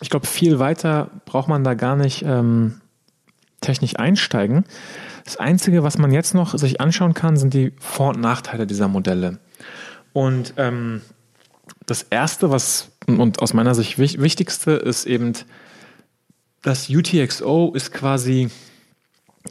ich 0.00 0.10
glaube, 0.10 0.26
viel 0.26 0.58
weiter 0.58 1.10
braucht 1.24 1.48
man 1.48 1.64
da 1.64 1.74
gar 1.74 1.96
nicht 1.96 2.22
ähm, 2.22 2.80
technisch 3.60 3.96
einsteigen. 3.96 4.64
Das 5.24 5.36
Einzige, 5.36 5.82
was 5.82 5.98
man 5.98 6.12
jetzt 6.12 6.34
noch 6.34 6.56
sich 6.56 6.80
anschauen 6.80 7.14
kann, 7.14 7.36
sind 7.36 7.52
die 7.52 7.72
Vor- 7.78 8.10
und 8.14 8.20
Nachteile 8.20 8.66
dieser 8.66 8.88
Modelle. 8.88 9.38
Und 10.12 10.54
ähm, 10.56 11.02
das 11.86 12.02
Erste, 12.02 12.50
was 12.50 12.90
und 13.06 13.40
aus 13.40 13.54
meiner 13.54 13.74
Sicht 13.74 13.98
wichtigste, 13.98 14.72
ist 14.72 15.06
eben, 15.06 15.32
das 16.62 16.88
UTXO 16.90 17.72
ist 17.74 17.92
quasi 17.92 18.50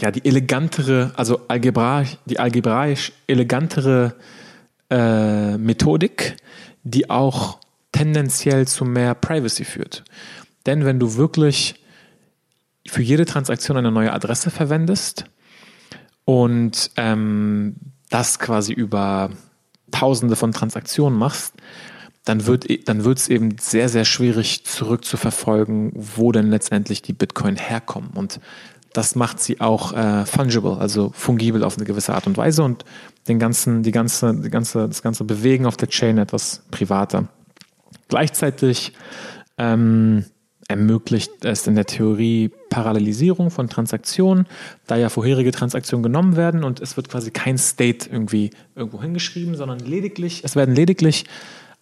ja, 0.02 0.12
die 0.12 0.26
elegantere, 0.26 1.12
also 1.16 1.42
algebraisch, 1.48 2.18
die 2.26 2.40
algebraisch 2.40 3.12
elegantere 3.28 4.16
äh, 4.90 5.58
Methodik, 5.58 6.38
die 6.84 7.10
auch 7.10 7.60
tendenziell 7.92 8.68
zu 8.68 8.86
mehr 8.86 9.16
Privacy 9.16 9.66
führt. 9.66 10.04
Denn 10.66 10.86
wenn 10.86 11.00
du 11.00 11.16
wirklich 11.16 11.76
für 12.88 13.02
jede 13.02 13.26
Transaktion 13.26 13.78
eine 13.78 13.92
neue 13.92 14.14
Adresse 14.14 14.50
verwendest 14.50 15.26
und 16.26 16.92
ähm, 16.96 17.76
das 18.10 18.40
quasi 18.40 18.74
über 18.74 19.32
Tausende 19.92 20.36
von 20.36 20.52
Transaktionen 20.52 21.18
machst, 21.18 21.54
dann 22.26 22.46
wird 22.46 22.68
dann 22.90 23.06
wird 23.06 23.20
es 23.20 23.30
eben 23.30 23.56
sehr 23.58 23.88
sehr 23.88 24.04
schwierig 24.04 24.66
zurückzuverfolgen, 24.66 25.92
wo 25.96 26.34
denn 26.34 26.50
letztendlich 26.50 27.02
die 27.02 27.14
Bitcoin 27.14 27.56
herkommen 27.56 28.10
und 28.14 28.42
das 28.98 29.14
macht 29.14 29.40
sie 29.40 29.62
auch 29.62 29.94
äh, 29.94 30.26
fungible, 30.26 30.78
also 30.80 31.12
fungibel 31.14 31.64
auf 31.64 31.78
eine 31.78 31.86
gewisse 31.86 32.16
Art 32.16 32.26
und 32.26 32.36
Weise 32.36 32.64
und 32.64 32.84
den 33.28 33.38
ganzen, 33.38 33.84
die 33.84 33.92
ganze, 33.92 34.34
die 34.34 34.50
ganze, 34.50 34.88
das 34.88 35.04
ganze 35.04 35.24
Bewegen 35.24 35.68
auf 35.68 35.78
der 35.78 35.88
Chain 35.88 36.18
etwas 36.18 36.64
privater. 36.72 37.28
Gleichzeitig 38.08 38.94
ähm, 39.60 40.26
ermöglicht 40.68 41.46
es 41.46 41.68
in 41.68 41.76
der 41.76 41.86
Theorie 41.86 42.50
Parallelisierung 42.72 43.52
von 43.52 43.70
Transaktionen, 43.70 44.48
da 44.88 44.96
ja 44.96 45.10
vorherige 45.10 45.52
Transaktionen 45.52 46.02
genommen 46.02 46.36
werden 46.36 46.64
und 46.64 46.80
es 46.80 46.98
wird 46.98 47.08
quasi 47.08 47.30
kein 47.30 47.60
State 47.60 48.10
irgendwie 48.12 48.50
irgendwo 48.76 49.00
hingeschrieben, 49.00 49.56
sondern 49.56 49.78
lediglich, 49.78 50.44
es 50.44 50.56
werden 50.56 50.74
lediglich 50.74 51.26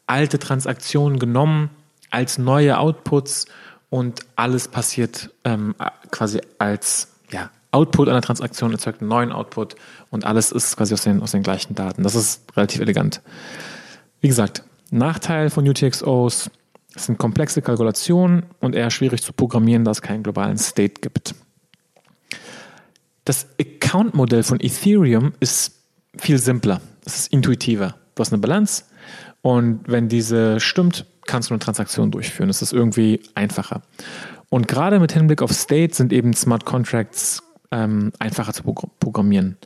alte 0.06 0.38
Transaktionen 0.38 1.18
genommen 1.18 1.70
als 2.12 2.38
neue 2.38 2.78
Outputs 2.78 3.46
und 3.90 4.22
alles 4.36 4.68
passiert 4.68 5.32
ähm, 5.44 5.76
quasi 6.12 6.42
als 6.58 7.10
ja, 7.32 7.50
Output 7.72 8.10
einer 8.10 8.22
Transaktion 8.22 8.72
erzeugt 8.72 9.02
einen 9.02 9.10
neuen 9.10 9.32
Output 9.32 9.76
und 10.10 10.26
alles 10.26 10.52
ist 10.52 10.78
quasi 10.78 10.94
aus 10.94 11.04
den, 11.04 11.22
aus 11.22 11.32
den 11.32 11.44
gleichen 11.44 11.76
Daten. 11.76 12.04
Das 12.04 12.16
ist 12.16 12.44
relativ 12.56 12.82
elegant. 12.82 13.22
Wie 14.22 14.28
gesagt, 14.28 14.64
Nachteil 14.92 15.50
von 15.50 15.68
UTXOs 15.68 16.50
sind 16.96 17.18
komplexe 17.18 17.62
Kalkulationen 17.62 18.46
und 18.60 18.76
eher 18.76 18.90
schwierig 18.90 19.22
zu 19.22 19.34
programmieren, 19.34 19.84
da 19.84 19.92
es 19.92 20.02
keinen 20.02 20.24
globalen 20.24 20.58
State 20.58 21.02
gibt. 21.02 21.36
Das 23.26 23.48
Account-Modell 23.60 24.44
von 24.44 24.60
Ethereum 24.62 25.34
ist 25.40 25.74
viel 26.18 26.38
simpler. 26.38 26.80
Es 27.06 27.18
ist 27.18 27.34
intuitiver. 27.34 27.96
Du 28.16 28.22
hast 28.22 28.32
eine 28.32 28.40
Balance 28.40 28.86
und 29.42 29.82
wenn 29.88 30.08
diese 30.08 30.60
stimmt, 30.60 31.06
kannst 31.26 31.50
du 31.50 31.54
eine 31.54 31.60
Transaktion 31.60 32.12
durchführen. 32.12 32.48
Das 32.48 32.62
ist 32.62 32.74
irgendwie 32.74 33.22
einfacher. 33.36 33.82
Und 34.50 34.68
gerade 34.68 35.00
mit 35.00 35.12
Hinblick 35.12 35.42
auf 35.42 35.52
State 35.52 35.96
sind 35.96 36.14
eben 36.14 36.34
Smart 36.34 36.66
Contracts 36.66 37.44
ähm, 37.72 38.12
einfacher 38.20 38.54
zu 38.54 38.64
programmieren. 38.64 39.58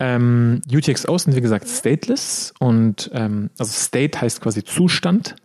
Ähm, 0.00 0.60
UTXOs 0.72 1.24
sind 1.24 1.36
wie 1.36 1.40
gesagt 1.40 1.68
stateless 1.68 2.52
und 2.58 3.10
ähm, 3.12 3.50
also 3.58 3.72
State 3.72 4.20
heißt 4.20 4.40
quasi 4.40 4.64
Zustand 4.64 5.36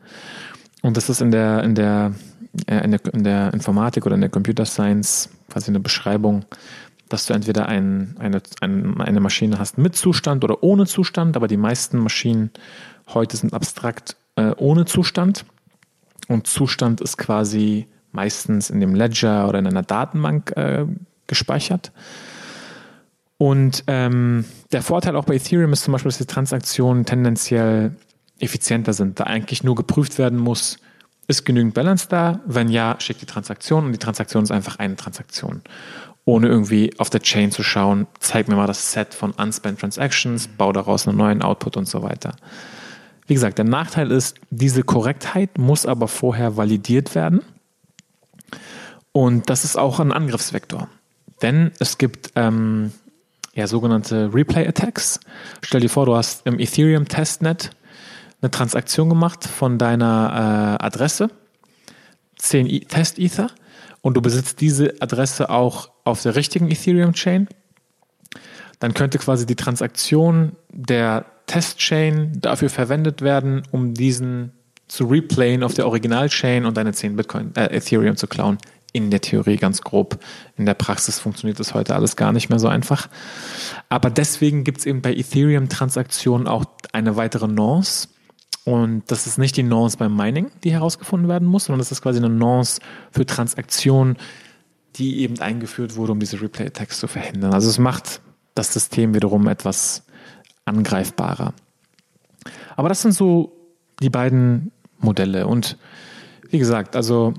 und 0.81 0.97
das 0.97 1.07
ist 1.07 1.21
in 1.21 1.29
der 1.29 1.63
in 1.63 1.75
der, 1.75 2.13
äh, 2.65 2.83
in 2.83 2.91
der 2.91 3.13
in 3.13 3.23
der 3.23 3.53
Informatik 3.53 4.07
oder 4.07 4.15
in 4.15 4.21
der 4.21 4.31
Computer 4.31 4.65
Science 4.65 5.29
quasi 5.49 5.69
eine 5.69 5.79
Beschreibung, 5.79 6.45
dass 7.09 7.27
du 7.27 7.33
entweder 7.33 7.67
ein, 7.67 8.15
eine, 8.17 8.41
ein, 8.61 8.99
eine 9.01 9.19
Maschine 9.19 9.59
hast 9.59 9.77
mit 9.77 9.95
Zustand 9.95 10.43
oder 10.43 10.63
ohne 10.63 10.87
Zustand, 10.87 11.35
aber 11.35 11.47
die 11.47 11.57
meisten 11.57 11.99
Maschinen 11.99 12.49
heute 13.13 13.37
sind 13.37 13.53
abstrakt 13.53 14.15
äh, 14.39 14.55
ohne 14.57 14.85
Zustand. 14.85 15.45
Und 16.27 16.47
Zustand 16.47 17.01
ist 17.01 17.17
quasi 17.17 17.87
meistens 18.11 18.69
in 18.69 18.79
dem 18.79 18.95
Ledger 18.95 19.47
oder 19.47 19.59
in 19.59 19.67
einer 19.67 19.83
Datenbank 19.83 20.55
äh, 20.55 20.85
gespeichert. 21.27 21.91
Und 23.37 23.83
ähm, 23.87 24.45
der 24.71 24.81
Vorteil 24.81 25.15
auch 25.15 25.25
bei 25.25 25.35
Ethereum 25.35 25.71
ist 25.73 25.83
zum 25.83 25.93
Beispiel, 25.93 26.09
dass 26.09 26.17
die 26.17 26.25
Transaktionen 26.25 27.05
tendenziell 27.05 27.95
effizienter 28.39 28.93
sind, 28.93 29.19
da 29.19 29.25
eigentlich 29.25 29.63
nur 29.63 29.75
geprüft 29.75 30.17
werden 30.17 30.39
muss, 30.39 30.77
ist 31.27 31.45
genügend 31.45 31.73
Balance 31.73 32.07
da? 32.09 32.39
Wenn 32.45 32.69
ja, 32.69 32.95
schickt 32.99 33.21
die 33.21 33.25
Transaktion 33.25 33.85
und 33.85 33.91
die 33.91 33.99
Transaktion 33.99 34.43
ist 34.43 34.51
einfach 34.51 34.79
eine 34.79 34.95
Transaktion. 34.95 35.61
Ohne 36.25 36.47
irgendwie 36.47 36.91
auf 36.97 37.09
der 37.09 37.21
Chain 37.21 37.51
zu 37.51 37.63
schauen, 37.63 38.07
zeig 38.19 38.47
mir 38.47 38.55
mal 38.55 38.67
das 38.67 38.91
Set 38.91 39.13
von 39.13 39.31
unspent 39.31 39.79
Transactions, 39.79 40.47
bau 40.47 40.73
daraus 40.73 41.07
einen 41.07 41.17
neuen 41.17 41.41
Output 41.41 41.77
und 41.77 41.87
so 41.87 42.01
weiter. 42.01 42.35
Wie 43.29 43.35
gesagt, 43.35 43.59
der 43.59 43.65
Nachteil 43.65 44.09
ist, 44.09 44.37
diese 44.49 44.81
Korrektheit 44.81 45.59
muss 45.59 45.85
aber 45.85 46.07
vorher 46.07 46.57
validiert 46.57 47.13
werden. 47.13 47.41
Und 49.11 49.51
das 49.51 49.65
ist 49.65 49.77
auch 49.77 49.99
ein 49.99 50.11
Angriffsvektor. 50.11 50.89
Denn 51.43 51.71
es 51.77 51.99
gibt 51.99 52.31
ähm, 52.35 52.91
ja, 53.53 53.67
sogenannte 53.67 54.33
Replay-Attacks. 54.33 55.19
Stell 55.61 55.81
dir 55.81 55.89
vor, 55.89 56.07
du 56.07 56.15
hast 56.15 56.47
im 56.47 56.57
Ethereum 56.57 57.07
Testnet 57.07 57.69
eine 58.41 58.49
Transaktion 58.49 59.09
gemacht 59.09 59.45
von 59.45 59.77
deiner 59.77 60.79
äh, 60.81 60.83
Adresse, 60.83 61.29
10 62.37 62.87
Test-Ether, 62.87 63.51
und 64.01 64.17
du 64.17 64.23
besitzt 64.23 64.59
diese 64.59 64.95
Adresse 65.01 65.51
auch 65.51 65.91
auf 66.03 66.23
der 66.23 66.35
richtigen 66.35 66.71
Ethereum-Chain, 66.71 67.47
dann 68.79 68.93
könnte 68.93 69.17
quasi 69.17 69.45
die 69.45 69.55
Transaktion 69.55 70.53
der 70.71 71.25
Test-Chain 71.45 72.39
dafür 72.41 72.69
verwendet 72.69 73.21
werden, 73.21 73.63
um 73.71 73.93
diesen 73.93 74.53
zu 74.87 75.05
replayen 75.05 75.63
auf 75.63 75.73
der 75.73 75.85
Original-Chain 75.87 76.65
und 76.65 76.77
deine 76.77 76.93
10 76.93 77.15
Bitcoin, 77.15 77.55
äh, 77.55 77.75
Ethereum 77.75 78.15
zu 78.15 78.27
klauen. 78.27 78.57
In 78.91 79.11
der 79.11 79.21
Theorie 79.21 79.57
ganz 79.57 79.81
grob. 79.81 80.19
In 80.57 80.65
der 80.65 80.73
Praxis 80.73 81.19
funktioniert 81.19 81.59
das 81.59 81.75
heute 81.75 81.93
alles 81.93 82.15
gar 82.15 82.33
nicht 82.33 82.49
mehr 82.49 82.57
so 82.57 82.67
einfach. 82.67 83.07
Aber 83.87 84.09
deswegen 84.09 84.63
gibt 84.63 84.79
es 84.79 84.87
eben 84.87 85.03
bei 85.03 85.13
Ethereum-Transaktionen 85.13 86.47
auch 86.47 86.65
eine 86.91 87.15
weitere 87.15 87.47
Nuance. 87.47 88.07
Und 88.65 89.03
das 89.07 89.27
ist 89.27 89.37
nicht 89.37 89.57
die 89.57 89.63
Nuance 89.63 89.97
beim 89.97 90.15
Mining, 90.15 90.49
die 90.63 90.71
herausgefunden 90.71 91.29
werden 91.29 91.47
muss, 91.47 91.65
sondern 91.65 91.79
das 91.79 91.91
ist 91.91 92.01
quasi 92.01 92.17
eine 92.17 92.29
Nuance 92.29 92.81
für 93.11 93.27
Transaktionen, 93.27 94.17
die 94.95 95.21
eben 95.21 95.39
eingeführt 95.39 95.95
wurde, 95.95 96.13
um 96.13 96.19
diese 96.19 96.41
Replay-Attacks 96.41 96.99
zu 96.99 97.07
verhindern. 97.07 97.53
Also 97.53 97.69
es 97.69 97.77
macht 97.77 98.21
das 98.59 98.73
System 98.73 99.15
wiederum 99.15 99.47
etwas 99.47 100.03
angreifbarer. 100.65 101.53
Aber 102.75 102.89
das 102.89 103.01
sind 103.01 103.13
so 103.13 103.51
die 104.01 104.09
beiden 104.09 104.71
Modelle. 104.99 105.47
Und 105.47 105.77
wie 106.49 106.59
gesagt, 106.59 106.95
also 106.95 107.33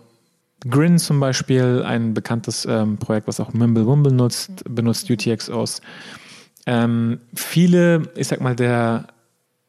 Grin 0.69 0.99
zum 0.99 1.21
Beispiel, 1.21 1.83
ein 1.87 2.13
bekanntes 2.13 2.67
ähm, 2.67 2.99
Projekt, 2.99 3.29
was 3.29 3.41
auch 3.41 3.53
Mimblewimble 3.53 4.13
nutzt, 4.13 4.63
benutzt 4.69 5.11
UTXOs. 5.11 5.81
Ähm, 6.67 7.21
viele, 7.35 8.03
ich 8.17 8.29
sag 8.29 8.41
mal, 8.41 8.55
der 8.55 9.07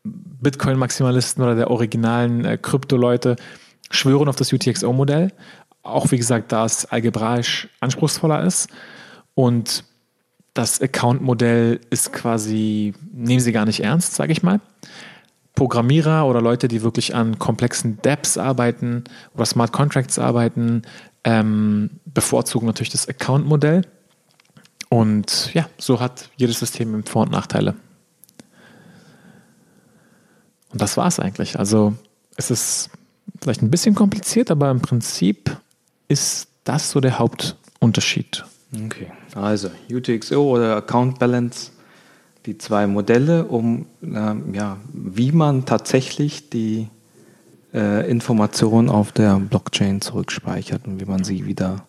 Bitcoin-Maximalisten 0.04 1.44
oder 1.44 1.56
der 1.56 1.72
originalen 1.72 2.44
äh, 2.44 2.58
Krypto-Leute 2.58 3.36
schwören 3.90 4.28
auf 4.28 4.36
das 4.36 4.52
UTXO-Modell. 4.52 5.32
Auch 5.84 6.12
wie 6.12 6.18
gesagt, 6.18 6.52
da 6.52 6.66
es 6.66 6.86
algebraisch 6.86 7.70
anspruchsvoller 7.80 8.44
ist. 8.44 8.70
Und 9.34 9.86
das 10.54 10.82
Account-Modell 10.82 11.80
ist 11.90 12.12
quasi, 12.12 12.94
nehmen 13.14 13.40
sie 13.40 13.52
gar 13.52 13.66
nicht 13.66 13.82
ernst, 13.82 14.16
sage 14.16 14.32
ich 14.32 14.44
mal. 14.44 14.60
Programmierer 15.56 16.26
oder 16.28 16.42
Leute, 16.42 16.68
die 16.68 16.82
wirklich 16.82 17.16
an 17.16 17.40
komplexen 17.40 18.00
Dapps 18.02 18.38
arbeiten 18.38 19.04
oder 19.34 19.46
Smart 19.46 19.72
Contracts 19.72 20.18
arbeiten, 20.20 20.84
ähm, 21.24 21.92
bevorzugen 22.06 22.66
natürlich 22.68 22.90
das 22.90 23.08
Account-Modell. 23.08 23.84
Und 24.90 25.54
ja, 25.54 25.70
so 25.78 26.00
hat 26.00 26.30
jedes 26.36 26.60
System 26.60 27.04
Vor- 27.06 27.24
und 27.24 27.32
Nachteile. 27.32 27.76
Und 30.70 30.82
das 30.82 30.98
war 30.98 31.08
es 31.08 31.20
eigentlich. 31.20 31.60
Also 31.60 31.96
es 32.38 32.52
ist 32.52 32.90
vielleicht 33.42 33.62
ein 33.62 33.72
bisschen 33.72 33.96
kompliziert, 33.96 34.52
aber 34.52 34.70
im 34.72 34.82
Prinzip 34.82 35.58
ist 36.08 36.48
das 36.64 36.92
so 36.92 37.00
der 37.00 37.20
Hauptunterschied. 37.20 38.46
Okay, 38.86 39.12
also 39.36 39.70
UTXO 39.92 40.42
oder 40.42 40.78
Account 40.78 41.20
Balance, 41.20 41.72
die 42.46 42.58
zwei 42.58 42.88
Modelle, 42.88 43.46
um 43.46 43.86
ähm, 44.02 44.54
ja, 44.54 44.78
wie 44.92 45.32
man 45.32 45.66
tatsächlich 45.66 46.50
die 46.50 46.88
äh, 47.74 48.10
Informationen 48.10 48.90
auf 48.90 49.12
der 49.12 49.40
Blockchain 49.40 50.02
zurückspeichert 50.02 50.88
und 50.88 51.00
wie 51.00 51.06
man 51.06 51.24
sie 51.24 51.46
wieder 51.46 51.86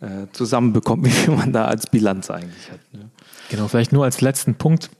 äh, 0.00 0.26
zusammenbekommt, 0.32 1.04
wie 1.06 1.10
viel 1.10 1.34
man 1.34 1.52
da 1.52 1.64
als 1.64 1.86
Bilanz 1.86 2.30
eigentlich 2.30 2.70
hat. 2.70 2.80
Ne? 2.92 3.10
Genau, 3.50 3.68
vielleicht 3.68 3.92
nur 3.92 4.04
als 4.04 4.20
letzten 4.20 4.54
Punkt 4.54 4.90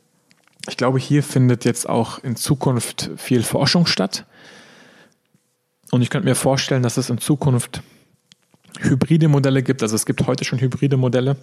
ich 0.68 0.76
glaube, 0.76 0.98
hier 0.98 1.22
findet 1.22 1.64
jetzt 1.64 1.88
auch 1.88 2.22
in 2.22 2.36
Zukunft 2.36 3.10
viel 3.16 3.42
Forschung 3.42 3.86
statt. 3.86 4.24
Und 5.90 6.02
ich 6.02 6.10
könnte 6.10 6.26
mir 6.26 6.34
vorstellen, 6.34 6.82
dass 6.82 6.96
es 6.96 7.10
in 7.10 7.18
Zukunft 7.18 7.82
hybride 8.80 9.28
Modelle 9.28 9.62
gibt. 9.62 9.82
Also 9.82 9.96
es 9.96 10.06
gibt 10.06 10.26
heute 10.26 10.44
schon 10.44 10.60
hybride 10.60 10.96
Modelle, 10.96 11.36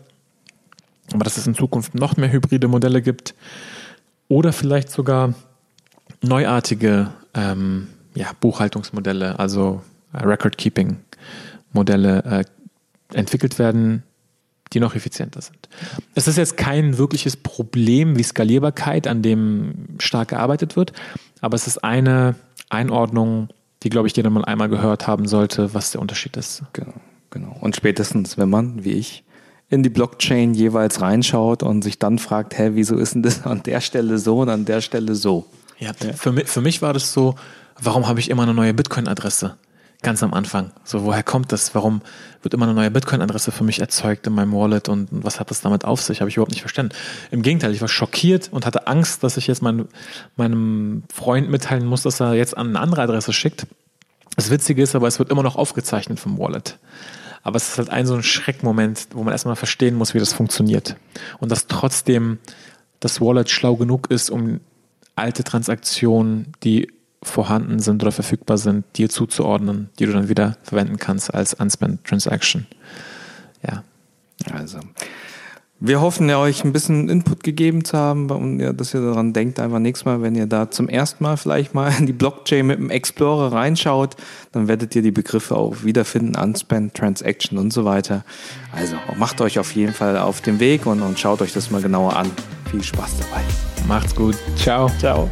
aber 1.13 1.24
dass 1.24 1.38
es 1.38 1.48
in 1.48 1.56
Zukunft 1.56 1.96
noch 1.96 2.17
mehr 2.17 2.32
hybride 2.32 2.67
Modelle 2.67 3.02
gibt. 3.02 3.34
Oder 4.28 4.54
vielleicht 4.54 4.89
sogar 4.89 5.34
neuartige 6.22 7.12
ähm, 7.34 7.88
ja, 8.13 8.32
Buchhaltungsmodelle, 8.39 9.39
also 9.39 9.82
Record-Keeping-Modelle 10.13 12.24
äh, 12.24 12.44
entwickelt 13.13 13.60
werden, 13.60 14.04
die 14.74 14.80
noch 14.80 14.96
effizienter 14.96 15.41
sind. 15.41 15.67
Es 16.15 16.28
ist 16.28 16.38
jetzt 16.38 16.58
kein 16.58 16.98
wirkliches 16.98 17.36
Problem 17.36 18.17
wie 18.17 18.24
Skalierbarkeit, 18.24 19.06
an 19.08 19.22
dem 19.22 19.98
stark 20.00 20.30
gearbeitet 20.30 20.78
wird, 20.78 20.94
aber 21.41 21.56
es 21.56 21.67
ist 21.67 21.84
eine 21.84 22.36
Einordnung, 22.70 23.50
die, 23.84 23.89
glaube 23.89 24.08
ich, 24.08 24.15
jeder 24.15 24.30
mal 24.30 24.46
einmal 24.46 24.70
gehört 24.70 25.08
haben 25.08 25.28
sollte, 25.28 25.74
was 25.74 25.91
der 25.91 26.00
Unterschied 26.02 26.38
ist. 26.38 26.63
Genau, 26.74 26.94
genau. 27.32 27.58
Und 27.60 27.76
spätestens, 27.76 28.38
wenn 28.38 28.50
man, 28.50 28.84
wie 28.84 28.94
ich, 28.94 29.24
in 29.70 29.84
die 29.84 29.89
Blockchain 29.89 30.54
jeweils 30.54 31.02
reinschaut 31.02 31.63
und 31.63 31.82
sich 31.82 31.98
dann 31.98 32.20
fragt, 32.20 32.58
hä, 32.58 32.72
wieso 32.74 32.98
ist 32.98 33.15
denn 33.15 33.24
das 33.24 33.46
an 33.46 33.63
der 33.63 33.82
Stelle 33.82 34.20
so 34.20 34.41
und 34.41 34.50
an 34.50 34.65
der 34.65 34.82
Stelle 34.82 35.15
so? 35.15 35.46
Ja, 35.80 35.91
ja. 36.04 36.13
Für, 36.13 36.32
mich, 36.32 36.48
für 36.48 36.62
mich 36.62 36.82
war 36.82 36.94
das 36.94 37.13
so, 37.13 37.36
warum 37.80 38.08
habe 38.08 38.20
ich 38.20 38.30
immer 38.30 38.44
eine 38.44 38.54
neue 38.54 38.74
Bitcoin-Adresse? 38.74 39.56
ganz 40.02 40.24
am 40.24 40.34
Anfang. 40.34 40.72
So, 40.84 41.04
woher 41.04 41.24
kommt 41.24 41.52
das? 41.52 41.76
Warum 41.76 42.02
wird 42.41 42.54
immer 42.54 42.65
eine 42.65 42.74
neue 42.74 42.91
Bitcoin-Adresse 42.91 43.52
für 43.52 43.63
mich 43.63 43.80
erzeugt 43.80 44.26
in 44.28 44.34
meinem 44.34 44.54
Wallet 44.54 44.89
und 44.89 45.08
was 45.12 45.39
hat 45.39 45.52
das 45.52 45.62
damit 45.62 45.86
auf 45.86 46.02
sich? 46.02 46.22
Habe 46.22 46.30
ich 46.30 46.38
überhaupt 46.38 46.52
nicht 46.52 46.62
verstanden. 46.62 46.94
Im 47.30 47.41
Gegenteil, 47.44 47.74
ich 47.74 47.82
war 47.82 47.88
schockiert 47.88 48.50
und 48.52 48.65
hatte 48.65 48.88
Angst, 48.88 49.24
dass 49.24 49.38
ich 49.38 49.48
jetzt 49.48 49.62
mein, 49.62 49.88
meinem 50.36 51.04
Freund 51.13 51.50
mitteilen 51.50 51.86
muss, 51.86 52.02
dass 52.02 52.20
er 52.20 52.34
jetzt 52.34 52.58
an 52.58 52.70
eine 52.70 52.80
andere 52.80 53.04
Adresse 53.04 53.32
schickt. 53.32 53.67
Das 54.36 54.50
Witzige 54.50 54.82
ist 54.82 54.96
aber, 54.96 55.08
es 55.08 55.20
wird 55.20 55.30
immer 55.30 55.44
noch 55.44 55.56
aufgezeichnet 55.56 56.20
vom 56.20 56.38
Wallet. 56.39 56.78
Aber 57.44 57.58
es 57.58 57.70
ist 57.70 57.78
halt 57.78 57.90
ein 57.90 58.06
so 58.06 58.14
ein 58.14 58.24
Schreckmoment, 58.24 59.08
wo 59.14 59.24
man 59.24 59.32
erstmal 59.32 59.56
verstehen 59.56 59.96
muss, 59.96 60.14
wie 60.14 60.20
das 60.20 60.34
funktioniert. 60.34 60.96
Und 61.40 61.52
dass 61.52 61.68
trotzdem 61.68 62.40
das 63.00 63.20
Wallet 63.20 63.50
schlau 63.50 63.76
genug 63.76 64.12
ist, 64.12 64.30
um 64.30 64.60
alte 65.16 65.44
Transaktionen, 65.44 66.54
die 66.64 66.92
vorhanden 67.24 67.80
sind 67.80 68.02
oder 68.02 68.12
verfügbar 68.12 68.58
sind, 68.58 68.86
dir 68.98 69.10
zuzuordnen, 69.10 69.90
die 70.00 70.06
du 70.06 70.12
dann 70.12 70.30
wieder 70.30 70.58
verwenden 70.64 70.98
kannst 70.98 71.34
als 71.34 71.54
Unspent 71.54 72.04
Transaction. 72.06 72.66
Ja. 73.68 73.84
Also. 74.52 74.80
Wir 75.84 76.00
hoffen 76.00 76.30
ja 76.30 76.38
euch 76.38 76.63
ein 76.63 76.74
bisschen 76.74 77.10
Input 77.10 77.44
gegeben 77.44 77.84
zu 77.84 77.98
haben 77.98 78.30
und 78.30 78.60
ja, 78.60 78.72
dass 78.72 78.94
ihr 78.94 79.02
daran 79.02 79.34
denkt, 79.34 79.60
einfach 79.60 79.80
nächstes 79.80 80.06
Mal, 80.06 80.22
wenn 80.22 80.36
ihr 80.36 80.46
da 80.46 80.70
zum 80.70 80.88
ersten 80.88 81.24
Mal 81.24 81.38
vielleicht 81.38 81.74
mal 81.74 81.91
in 81.98 82.06
die 82.06 82.13
Blockchain 82.13 82.67
mit 82.67 82.78
dem 82.78 82.91
Explorer 82.91 83.52
reinschaut, 83.52 84.15
dann 84.52 84.67
werdet 84.67 84.96
ihr 84.96 85.02
die 85.02 85.10
Begriffe 85.10 85.58
auch 85.58 85.84
wiederfinden, 85.84 86.36
Unspent, 86.36 86.94
Transaction 86.94 87.58
und 87.58 87.74
so 87.74 87.84
weiter. 87.84 88.24
Also 88.72 88.96
macht 89.17 89.41
euch 89.41 89.58
auf 89.58 89.76
jeden 89.76 89.94
Fall 89.94 90.20
auf 90.20 90.41
den 90.41 90.60
Weg 90.60 90.86
und, 90.86 91.02
und 91.02 91.20
schaut 91.20 91.41
euch 91.41 91.52
das 91.52 91.72
mal 91.72 91.82
genauer 91.82 92.15
an. 92.15 92.30
Viel 92.70 92.84
Spaß 92.84 93.17
dabei. 93.17 93.41
Macht's 93.88 94.15
gut. 94.15 94.36
Ciao. 94.56 94.88
Ciao. 95.00 95.30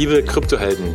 liebe 0.00 0.22
Kryptohelden. 0.22 0.94